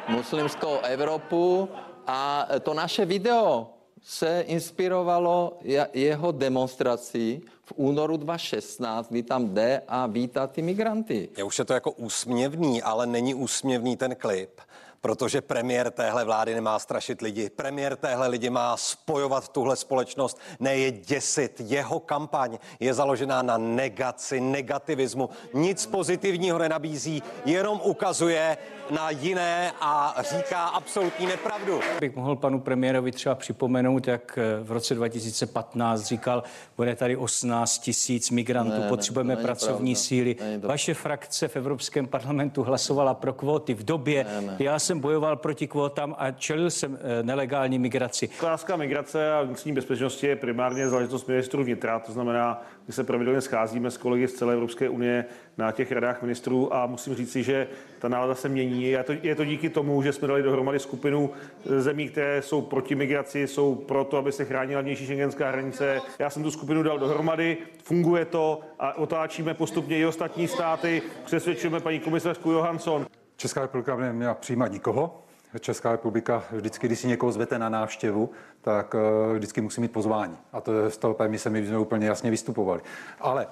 [0.09, 1.69] muslimskou Evropu
[2.07, 3.67] a to naše video
[4.03, 11.29] se inspirovalo je- jeho demonstrací v únoru 2016, kdy tam jde a vítá ty migranty.
[11.37, 14.61] Je už je to jako úsměvný, ale není úsměvný ten klip.
[15.01, 17.49] Protože premiér téhle vlády nemá strašit lidi.
[17.49, 21.61] Premiér téhle lidi má spojovat tuhle společnost, ne je děsit.
[21.65, 25.29] Jeho kampaň je založená na negaci, negativismu.
[25.53, 28.57] Nic pozitivního nenabízí, jenom ukazuje
[28.91, 31.79] na jiné a říká absolutní nepravdu.
[31.99, 36.43] Bych mohl panu premiérovi třeba připomenout, jak eh, v roce 2015 říkal,
[36.77, 40.07] bude tady 18 tisíc migrantů, Ne, ne, potřebujeme není pracovní pravda.
[40.07, 40.35] síly.
[40.63, 44.55] Vaše frakce v Evropském parlamentu hlasovala pro kvóty v době, Ne, ne.
[44.59, 48.29] já jsem bojoval proti kvótám a čelil jsem eh, nelegální migraci.
[48.39, 53.41] Otázka migrace a vnitřní bezpečnosti je primárně záležitost ministrů vnitra, to znamená, my se pravidelně
[53.41, 55.25] scházíme s kolegy z celé Evropské unie
[55.57, 57.67] na těch radách ministrů a musím říci, že
[57.99, 58.83] ta nálada se mění.
[58.83, 61.29] Je to, je to díky tomu, že jsme dali dohromady skupinu
[61.65, 66.01] eh, zemí, které jsou proti migraci, jsou proto, aby se chránila vnější šengenská hranice.
[66.19, 71.79] Já jsem tu skupinu dal dohromady, funguje to a otáčíme postupně i ostatní státy, přesvědčujeme
[71.79, 73.05] paní komisařku Johansson.
[73.37, 75.23] Česká republika by neměla přijímat nikoho.
[75.59, 78.29] Česká republika vždycky, když si někoho zvete na návštěvu,
[78.61, 80.37] tak eh, vždycky musí mít pozvání.
[80.53, 82.81] A to z toho my se my jsme úplně jasně vystupovali.
[83.19, 83.47] Ale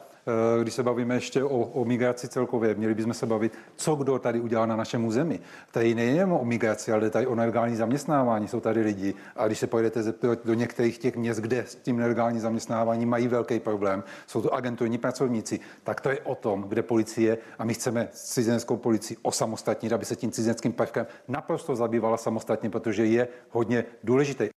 [0.62, 4.40] když se bavíme ještě o, o migraci celkově, měli bychom se bavit, co kdo tady
[4.40, 5.40] udělal na našem území.
[5.72, 8.48] Tady nejen o migraci, ale tady o nelegální zaměstnávání.
[8.48, 9.14] Jsou tady lidi.
[9.36, 13.28] A když se pojedete zeptat do některých těch měst, kde s tím nelegální zaměstnávání mají
[13.28, 17.74] velký problém, jsou to agenturní pracovníci, tak to je o tom, kde policie a my
[17.74, 23.86] chceme cizineckou policii osamostatnit, aby se tím cizineckým prvkem naprosto zabývala samostatně, protože je hodně
[24.04, 24.55] důležitý.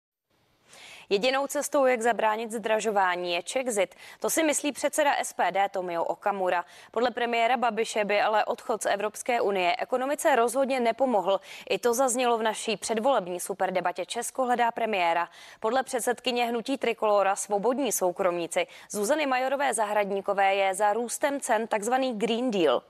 [1.11, 3.94] Jedinou cestou, jak zabránit zdražování, je Czexit.
[4.21, 6.64] To si myslí předseda SPD Tomio Okamura.
[6.90, 11.40] Podle premiéra Babiše by ale odchod z Evropské unie ekonomice rozhodně nepomohl.
[11.71, 15.29] I to zaznělo v naší předvolební superdebatě Česko hledá premiéra.
[15.61, 22.51] Podle předsedkyně hnutí Trikolora Svobodní soukromníci Zuzany Majorové Zahradníkové je za růstem cen takzvaný Green
[22.51, 22.83] Deal.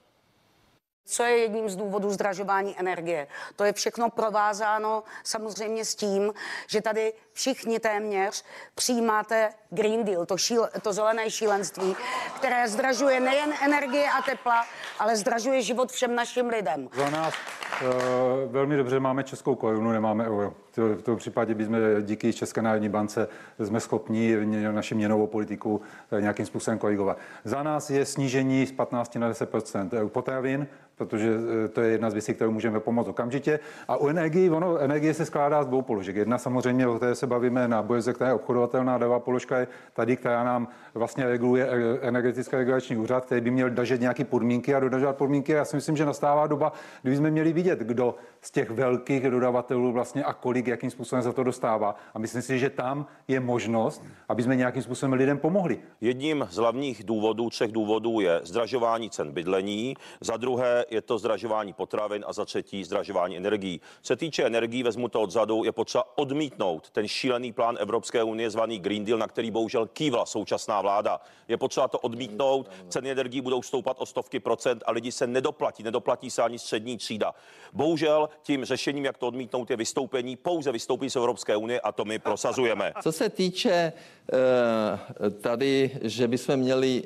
[1.10, 3.26] Co je jedním z důvodů zdražování energie?
[3.56, 6.32] To je všechno provázáno samozřejmě s tím,
[6.66, 11.96] že tady všichni téměř přijímáte Green Deal, to, šíl, to zelené šílenství,
[12.36, 14.66] které zdražuje nejen energie a tepla,
[14.98, 16.88] ale zdražuje život všem našim lidem.
[16.92, 17.34] Za nás
[17.82, 20.54] uh, velmi dobře máme českou korunu, nemáme euro.
[20.78, 23.28] V tom případě bychom díky České národní bance
[23.64, 24.36] jsme schopni
[24.72, 25.80] naši měnovou politiku
[26.12, 27.18] eh, nějakým způsobem korigovat.
[27.44, 30.66] Za nás je snížení z 15 na 10% potravin,
[30.98, 31.30] protože
[31.64, 33.60] eh, to je jedna z věcí, kterou můžeme pomoct okamžitě.
[33.88, 36.16] A u energie, ono, energie se skládá z dvou položek.
[36.16, 40.16] Jedna samozřejmě, o které se bavíme na burze, která je obchodovatelná, druhá položka je tady,
[40.16, 41.68] která nám vlastně reguluje
[42.00, 45.52] energetický regulační úřad, který by měl držet nějaké podmínky a dodržovat podmínky.
[45.52, 46.72] Já si myslím, že nastává doba,
[47.02, 51.32] kdy jsme měli vidět, kdo z těch velkých dodavatelů vlastně a kolik, jakým způsobem za
[51.32, 51.94] to dostává.
[52.14, 55.78] A myslím si, že tam je možnost, aby jsme nějakým způsobem lidem pomohli.
[56.00, 61.72] Jedním z hlavních důvodů, třech důvodů je zdražování cen bydlení, za druhé je to zdražování
[61.72, 63.80] potravin a za třetí zdražování energií.
[64.02, 68.78] Se týče energií, vezmu to odzadu, je potřeba odmítnout ten šílený plán Evropské unie zvaný
[68.78, 71.20] Green Deal, na který bohužel kývla současná vláda.
[71.48, 75.82] Je potřeba to odmítnout, ceny energií budou stoupat o stovky procent a lidi se nedoplatí,
[75.82, 77.34] nedoplatí se ani střední třída.
[77.72, 82.04] Bohužel tím řešením, jak to odmítnout, je vystoupení, pouze vystoupení z Evropské unie a to
[82.04, 82.92] my prosazujeme.
[83.02, 87.04] Co se týče uh, tady, že bychom měli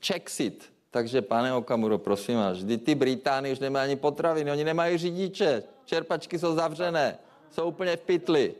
[0.00, 4.98] Czexit, takže pane Okamuro, prosím vás, vždy ty Britány už nemají ani potraviny, oni nemají
[4.98, 7.18] řidiče, čerpačky jsou zavřené,
[7.50, 8.54] jsou úplně v pytli.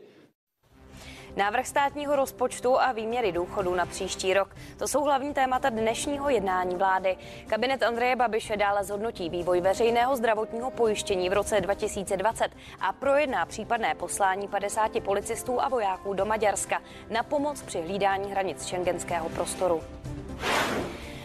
[1.37, 4.55] Návrh státního rozpočtu a výměry důchodů na příští rok.
[4.77, 7.17] To jsou hlavní témata dnešního jednání vlády.
[7.47, 13.95] Kabinet Andreje Babiše dále zhodnotí vývoj veřejného zdravotního pojištění v roce 2020 a projedná případné
[13.95, 19.83] poslání 50 policistů a vojáků do Maďarska na pomoc při hlídání hranic šengenského prostoru.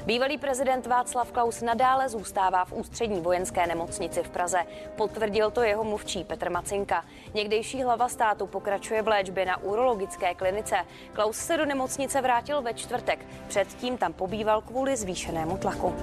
[0.07, 4.59] Bývalý prezident Václav Klaus nadále zůstává v ústřední vojenské nemocnici v Praze.
[4.96, 7.05] Potvrdil to jeho mluvčí Petr Macinka.
[7.34, 10.76] Někdejší hlava státu pokračuje v léčbě na urologické klinice.
[11.12, 13.26] Klaus se do nemocnice vrátil ve čtvrtek.
[13.48, 15.94] Předtím tam pobýval kvůli zvýšenému tlaku.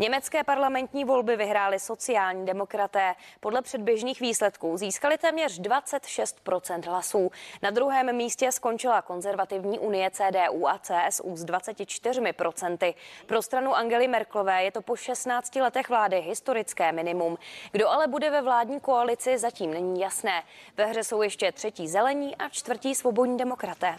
[0.00, 3.14] Německé parlamentní volby vyhrály sociální demokraté.
[3.40, 7.30] Podle předběžných výsledků získali téměř 26% hlasů.
[7.62, 12.94] Na druhém místě skončila konzervativní unie CDU a CSU s 24%
[13.26, 17.38] Pro stranu Angely Merklové je to po 16 letech vlády historické minimum.
[17.72, 20.42] Kdo ale bude ve vládní koalici, zatím není jasné.
[20.76, 23.96] Ve hře jsou ještě třetí zelení a čtvrtí svobodní demokraté.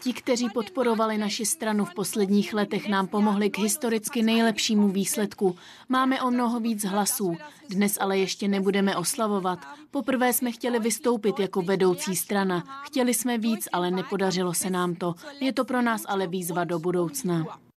[0.00, 5.56] Ti, kteří podporovali naši stranu v posledních letech, nám pomohli k historicky nejlepšímu výsledku.
[5.88, 7.36] Máme o mnoho víc hlasů.
[7.68, 9.58] Dnes ale ještě nebudeme oslavovat.
[9.90, 12.82] Poprvé jsme chtěli vystoupit jako vedoucí strana.
[12.84, 15.14] Chtěli jsme víc, ale nepodařilo se nám to.
[15.40, 17.69] Je to pro nás ale výzva do budoucna.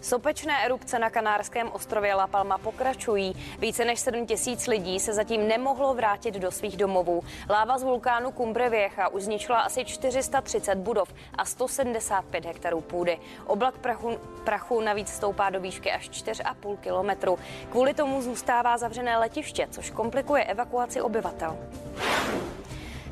[0.00, 3.56] Sopečné erupce na kanárském ostrově La Palma pokračují.
[3.58, 7.22] Více než 7 tisíc lidí se zatím nemohlo vrátit do svých domovů.
[7.50, 13.18] Láva z vulkánu Cumbre Vieja už zničila asi 430 budov a 175 hektarů půdy.
[13.46, 17.38] Oblak prachu, prachu navíc stoupá do výšky až 4,5 kilometru.
[17.70, 21.56] Kvůli tomu zůstává zavřené letiště, což komplikuje evakuaci obyvatel.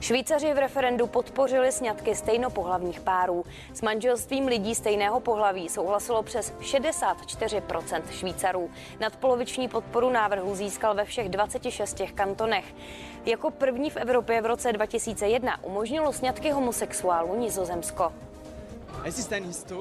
[0.00, 3.44] Švýcaři v referendu podpořili sňatky stejnopohlavních párů.
[3.74, 8.70] S manželstvím lidí stejného pohlaví souhlasilo přes 64% Švýcarů.
[9.00, 12.74] Nadpoloviční podporu návrhu získal ve všech 26 kantonech.
[13.26, 18.12] Jako první v Evropě v roce 2001 umožnilo sňatky homosexuálů Nizozemsko.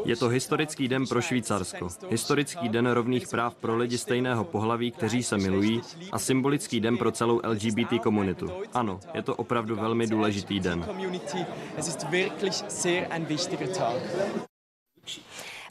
[0.06, 5.24] Je to historický den pro Švýcarsko, historický den rovných práv pro lidi stejného pohlaví, kteří
[5.24, 8.52] se milují a symbolický den pro celou LGBT komunitu.
[8.74, 10.86] Ano, je to opravdu velmi důležitý den.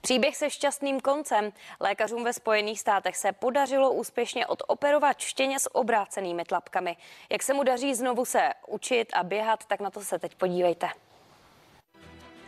[0.03, 1.53] Příběh se šťastným koncem.
[1.81, 6.97] Lékařům ve Spojených státech se podařilo úspěšně odoperovat štěně s obrácenými tlapkami.
[7.31, 10.89] Jak se mu daří znovu se učit a běhat, tak na to se teď podívejte.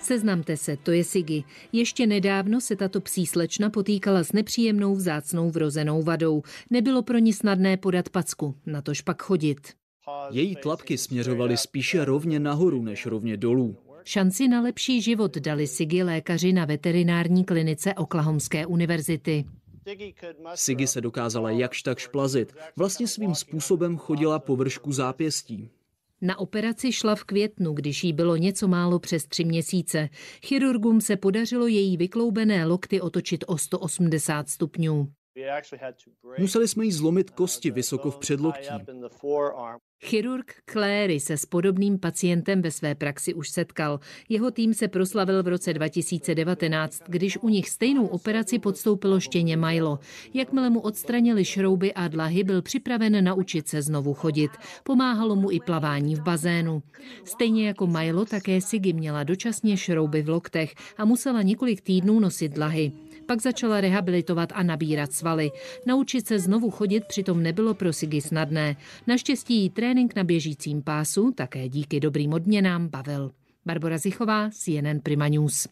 [0.01, 1.44] Seznamte se, to je Sigi.
[1.72, 6.42] Ještě nedávno se tato psí slečna potýkala s nepříjemnou vzácnou vrozenou vadou.
[6.70, 9.59] Nebylo pro ní snadné podat packu, natož pak chodit.
[10.30, 13.76] Její tlapky směřovaly spíše rovně nahoru než rovně dolů.
[14.05, 19.44] Šanci na lepší život dali Sigi lékaři na veterinární klinice Oklahomské univerzity.
[20.55, 22.55] Sigi se dokázala jakž takž plazit.
[22.76, 25.70] Vlastně svým způsobem chodila po vršku zápěstí.
[26.20, 30.08] Na operaci šla v květnu, když jí bylo něco málo přes tři měsíce.
[30.46, 35.08] Chirurgům se podařilo její vykloubené lokty otočit o 180 stupňů.
[36.39, 38.68] Museli jsme jí zlomit kosti vysoko v předloktí.
[40.05, 44.01] Chirurg Clary se s podobným pacientem ve své praxi už setkal.
[44.28, 49.99] Jeho tým se proslavil v roce 2019, když u nich stejnou operaci podstoupilo štěně Milo.
[50.34, 54.51] Jakmile mu odstranili šrouby a dlahy, byl připraven naučit se znovu chodit.
[54.82, 56.82] Pomáhalo mu i plavání v bazénu.
[57.24, 62.53] Stejně jako Milo, také Sigi měla dočasně šrouby v loktech a musela několik týdnů nosit
[62.53, 62.93] dlahy.
[63.28, 65.50] Pak začala rehabilitovat a nabírat svaly.
[65.86, 68.76] Naučit se znovu chodit přitom nebylo pro Sigi snadné.
[69.06, 73.30] Naštěstí jí trénink na běžícím pásu také díky dobrým odměnám bavil.
[73.66, 75.68] Barbara Zichová, CNN Prima News.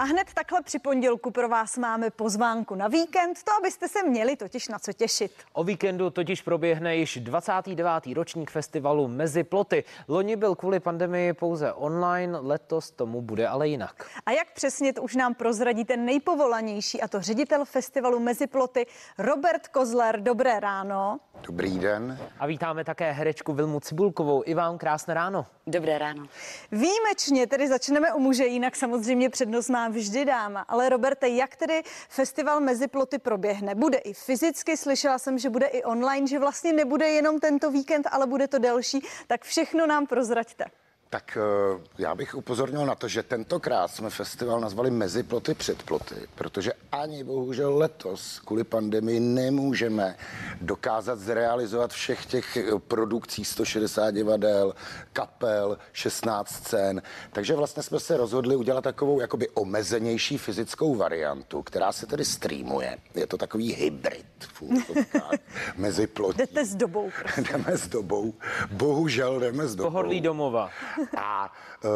[0.00, 4.36] A hned takhle při pondělku pro vás máme pozvánku na víkend, to abyste se měli
[4.36, 5.32] totiž na co těšit.
[5.52, 7.90] O víkendu totiž proběhne již 29.
[8.14, 9.84] ročník festivalu Mezi ploty.
[10.08, 14.10] Loni byl kvůli pandemii pouze online, letos tomu bude ale jinak.
[14.26, 18.86] A jak přesně to už nám prozradí ten nejpovolanější, a to ředitel festivalu Mezi ploty
[19.18, 20.20] Robert Kozler.
[20.20, 21.20] Dobré ráno.
[21.46, 22.18] Dobrý den.
[22.38, 24.42] A vítáme také herečku Vilmu Cibulkovou.
[24.46, 25.46] I vám krásné ráno.
[25.66, 26.26] Dobré ráno.
[26.72, 30.60] Výjimečně tedy začneme u muže, jinak samozřejmě přednost má vždy dáma.
[30.60, 33.74] Ale Roberte, jak tedy festival Meziploty proběhne?
[33.74, 38.06] Bude i fyzicky, slyšela jsem, že bude i online, že vlastně nebude jenom tento víkend,
[38.10, 39.00] ale bude to delší.
[39.26, 40.64] Tak všechno nám prozraďte.
[41.12, 45.82] Tak eh, já bych upozornil na to, že tentokrát jsme festival nazvali Mezi ploty před
[45.82, 50.16] ploty, protože ani bohužel letos kvůli pandemii nemůžeme
[50.60, 54.74] dokázat zrealizovat všech těch eh, produkcí 160 divadel,
[55.12, 57.02] kapel, 16 scén.
[57.32, 62.98] Takže vlastně jsme se rozhodli udělat takovou jakoby omezenější fyzickou variantu, která se tedy streamuje.
[63.14, 64.26] Je to takový hybrid
[65.76, 66.38] mezi plotí.
[66.38, 67.10] Jdete s dobou.
[67.36, 68.34] jdeme s dobou.
[68.70, 69.90] Bohužel jdeme s dobou.
[69.90, 70.70] Pohodlí domova.
[71.16, 71.52] A
[71.84, 71.90] uh,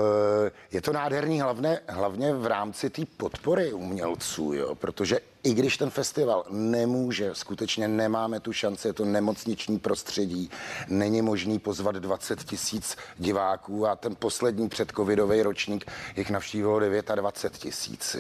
[0.72, 5.90] je to nádherný hlavně, hlavně v rámci té podpory umělců, jo, protože i když ten
[5.90, 10.50] festival nemůže, skutečně nemáme tu šanci, je to nemocniční prostředí,
[10.88, 16.80] není možný pozvat 20 tisíc diváků a ten poslední předcovidový ročník jich navštívilo
[17.14, 18.16] 29 tisíc.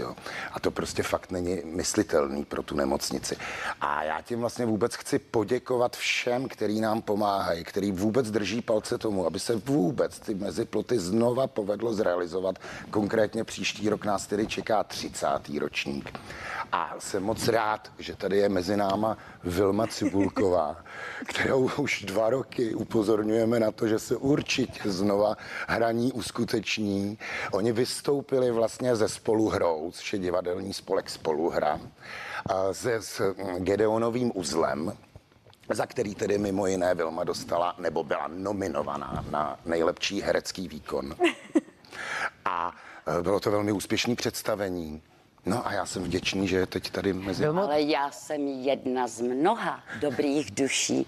[0.52, 3.36] A to prostě fakt není myslitelný pro tu nemocnici.
[3.80, 8.98] A já tím vlastně vůbec chci poděkovat všem, který nám pomáhají, který vůbec drží palce
[8.98, 12.58] tomu, aby se vůbec ty meziploty znova povedlo zrealizovat.
[12.90, 15.26] Konkrétně příští rok nás tedy čeká 30.
[15.58, 16.18] ročník.
[16.72, 20.76] A jsem moc rád, že tady je mezi náma Vilma Cibulková,
[21.26, 25.36] kterou už dva roky upozorňujeme na to, že se určitě znova
[25.68, 27.18] hraní uskuteční.
[27.52, 31.80] Oni vystoupili vlastně ze spoluhrou, což je divadelní spolek Spoluhra,
[32.72, 34.92] se s Gedeonovým uzlem,
[35.70, 41.14] za který tedy mimo jiné Vilma dostala nebo byla nominovaná na nejlepší herecký výkon.
[42.44, 42.72] A
[43.18, 45.02] e, bylo to velmi úspěšné představení.
[45.46, 47.46] No a já jsem vděčný, že je teď tady mezi...
[47.46, 51.06] Ale já jsem jedna z mnoha dobrých duší,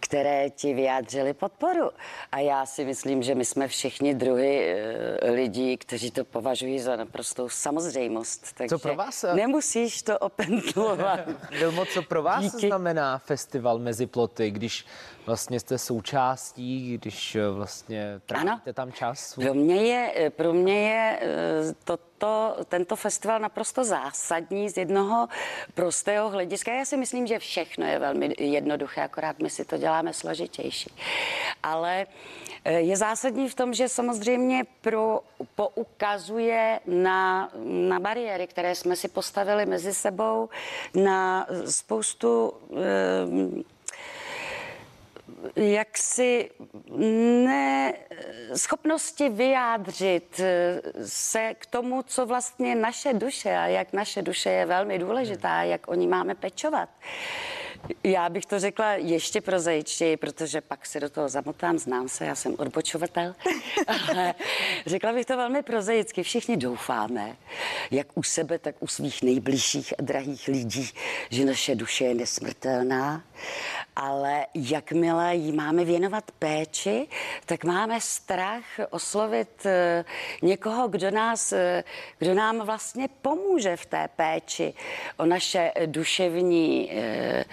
[0.00, 1.90] které ti vyjádřili podporu.
[2.32, 6.96] A já si myslím, že my jsme všichni druhy e, lidí, kteří to považují za
[6.96, 8.52] naprostou samozřejmost.
[8.54, 9.24] Takže co pro vás?
[9.34, 11.20] Nemusíš to opentulovat.
[11.58, 12.66] Vilmo, co pro vás Díky.
[12.66, 14.86] znamená festival mezi ploty, když
[15.26, 19.34] vlastně jste součástí, když vlastně trávíte tam čas?
[19.34, 21.20] Pro mě je, pro mě je
[22.18, 25.28] toto, tento festival naprosto zásadní z jednoho
[25.74, 26.72] prostého hlediska.
[26.72, 30.92] Já si myslím, že všechno je velmi jednoduché, akorát my si to děláme složitější.
[31.62, 32.06] Ale
[32.64, 35.20] je zásadní v tom, že samozřejmě pro,
[35.54, 40.48] poukazuje na, na bariéry, které jsme si postavili mezi sebou,
[40.94, 43.75] na spoustu eh,
[45.56, 46.50] jaksi
[47.44, 47.92] ne
[48.54, 50.40] schopnosti vyjádřit
[51.04, 55.88] se k tomu, co vlastně naše duše a jak naše duše je velmi důležitá, jak
[55.88, 56.88] o ní máme pečovat.
[58.04, 62.34] Já bych to řekla ještě prozaičtěji, protože pak se do toho zamotám, znám se, já
[62.34, 63.34] jsem odbočovatel.
[64.86, 66.22] Řekla bych to velmi prozaicky.
[66.22, 67.36] Všichni doufáme,
[67.90, 70.90] jak u sebe, tak u svých nejbližších a drahých lidí,
[71.30, 73.22] že naše duše je nesmrtelná
[73.96, 77.08] ale jakmile jí máme věnovat péči,
[77.46, 80.04] tak máme strach oslovit eh,
[80.42, 81.84] někoho, kdo, nás, eh,
[82.18, 84.74] kdo nám vlastně pomůže v té péči
[85.16, 87.44] o naše duševní eh,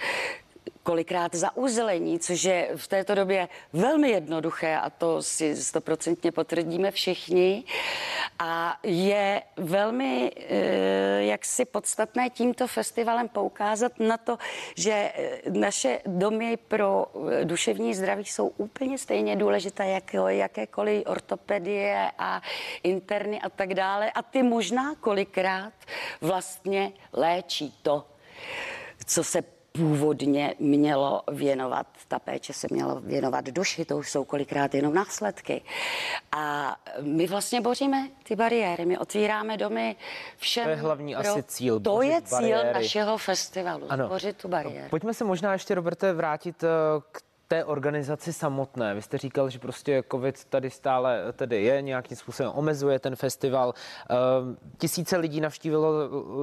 [0.84, 7.64] kolikrát zauzlení, což je v této době velmi jednoduché a to si stoprocentně potvrdíme všichni.
[8.38, 14.38] A je velmi eh, jaksi podstatné tímto festivalem poukázat na to,
[14.76, 22.10] že eh, naše domy pro eh, duševní zdraví jsou úplně stejně důležité jako jakékoliv ortopedie
[22.18, 22.42] a
[22.82, 24.10] interny a tak dále.
[24.10, 25.72] A ty možná kolikrát
[26.20, 28.06] vlastně léčí to,
[29.06, 34.74] co se původně mělo věnovat, ta péče se mělo věnovat duši, to už jsou kolikrát
[34.74, 35.62] jenom následky.
[36.32, 39.96] A my vlastně boříme ty bariéry, my otvíráme domy
[40.36, 40.64] všem.
[40.64, 41.30] To je hlavní pro...
[41.30, 41.80] asi cíl.
[41.80, 42.72] To je cíl bariéry.
[42.74, 44.08] našeho festivalu, Ano.
[44.08, 44.88] bořit tu bariéru.
[44.90, 46.68] Pojďme se možná ještě, Roberte, vrátit eh,
[47.12, 48.94] k té organizaci samotné.
[48.94, 53.74] Vy jste říkal, že prostě covid tady stále tedy je, nějakým způsobem omezuje ten festival.
[54.10, 55.92] Ehm, Tisíce lidí navštívilo,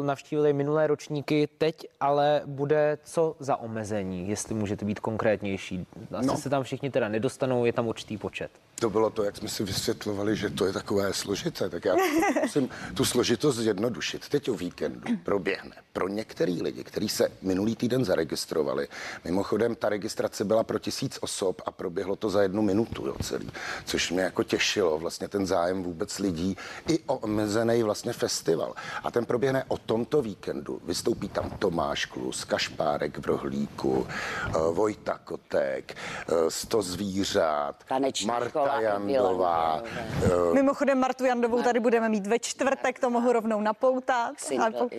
[0.04, 5.88] navštívili minulé ročníky, teď ale bude co za omezení, jestli můžete být konkrétnější.
[6.18, 6.38] Asi No.
[6.38, 8.52] se tam všichni teda nedostanou, je tam určitý počet.
[8.82, 11.70] To bylo to, jak jsme si vysvětlovali, že to je takové složité.
[11.70, 11.96] Tak já
[12.42, 14.30] musím tu složitost zjednodušit.
[14.30, 18.88] Teď o víkendu proběhne pro některý lidi, kteří se minulý týden zaregistrovali.
[19.26, 23.50] Mimochodem, ta registrace byla pro tisíc osob a proběhlo to za jednu minutu jo, celý,
[23.86, 26.58] což mě jako těšilo, vlastně ten zájem vůbec lidí
[26.88, 28.74] i o omezený vlastně festival.
[29.04, 30.82] A ten proběhne o tomto víkendu.
[30.86, 38.71] Vystoupí tam Tomáš Klus, Kašpárek v Rohlíku, eh, Vojta Kotek, eh, Sto zvířat, Taneční Marta
[38.80, 39.84] škola Jandová,
[40.24, 44.32] eh, Mimochodem Martu Jandovou tady budeme mít ve čtvrtek, to mohu rovnou napoutat.
[44.80, 44.90] Po-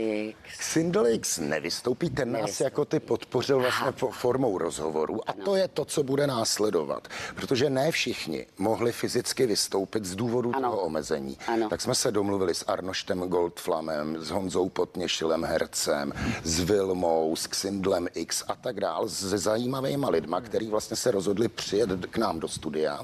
[0.60, 5.68] Sindel X nevystoupí, ten nás jako ty podpořil vlastně fo- formou rozhovoru a to je
[5.68, 7.08] to, co bude následovat.
[7.34, 11.38] Protože ne všichni mohli fyzicky vystoupit z důvodu toho omezení.
[11.70, 16.12] Tak jsme se domluvili s Arnoštem Goldflamem, s Honzou Potněšilem hercem,
[16.44, 21.48] s Vilmou, s Xindlem X a tak dál, se zajímavými lidma, který vlastně se rozhodli
[21.48, 23.00] přijet k nám do studia,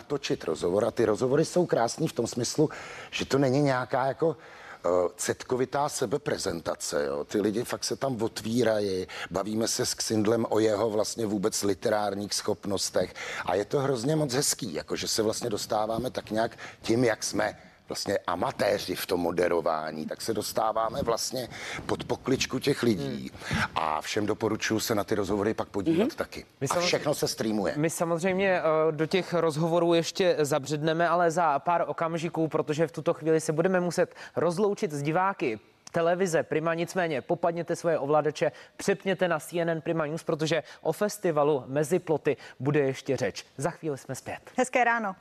[0.00, 2.70] natočit rozhovor a ty rozhovory jsou krásný v tom smyslu,
[3.10, 7.04] že to není nějaká jako eh, cetkovitá sebeprezentace.
[7.04, 7.24] Jo.
[7.24, 12.34] Ty lidi fakt se tam otvírají, bavíme se s Xindlem o jeho vlastně vůbec literárních
[12.34, 17.22] schopnostech a je to hrozně moc hezký, jakože se vlastně dostáváme tak nějak tím, jak
[17.22, 21.48] jsme vlastně amatéři v tom moderování, tak se dostáváme vlastně
[21.86, 23.30] pod pokličku těch lidí
[23.74, 26.46] a všem doporučuji se na ty rozhovory pak podívat taky.
[26.60, 27.74] My A všechno se streamuje.
[27.76, 33.14] My samozřejmě eh, do těch rozhovorů ještě zabředneme, ale za pár okamžiků, protože v tuto
[33.14, 35.60] chvíli se budeme muset rozloučit s diváky
[35.90, 41.98] televize Prima, nicméně popadněte svoje ovladače, přepněte na CNN Prima News, protože o festivalu Mezi
[41.98, 43.46] ploty bude ještě řeč.
[43.56, 44.40] Za chvíli jsme zpět.
[44.56, 45.16] Hezké ráno.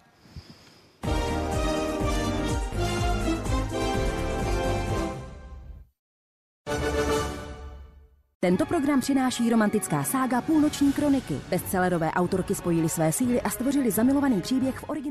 [8.41, 11.33] Tento program přináší romantická sága Půlnoční kroniky.
[11.49, 15.09] Bestsellerové autorky spojily své síly a stvořili zamilovaný příběh v originálu.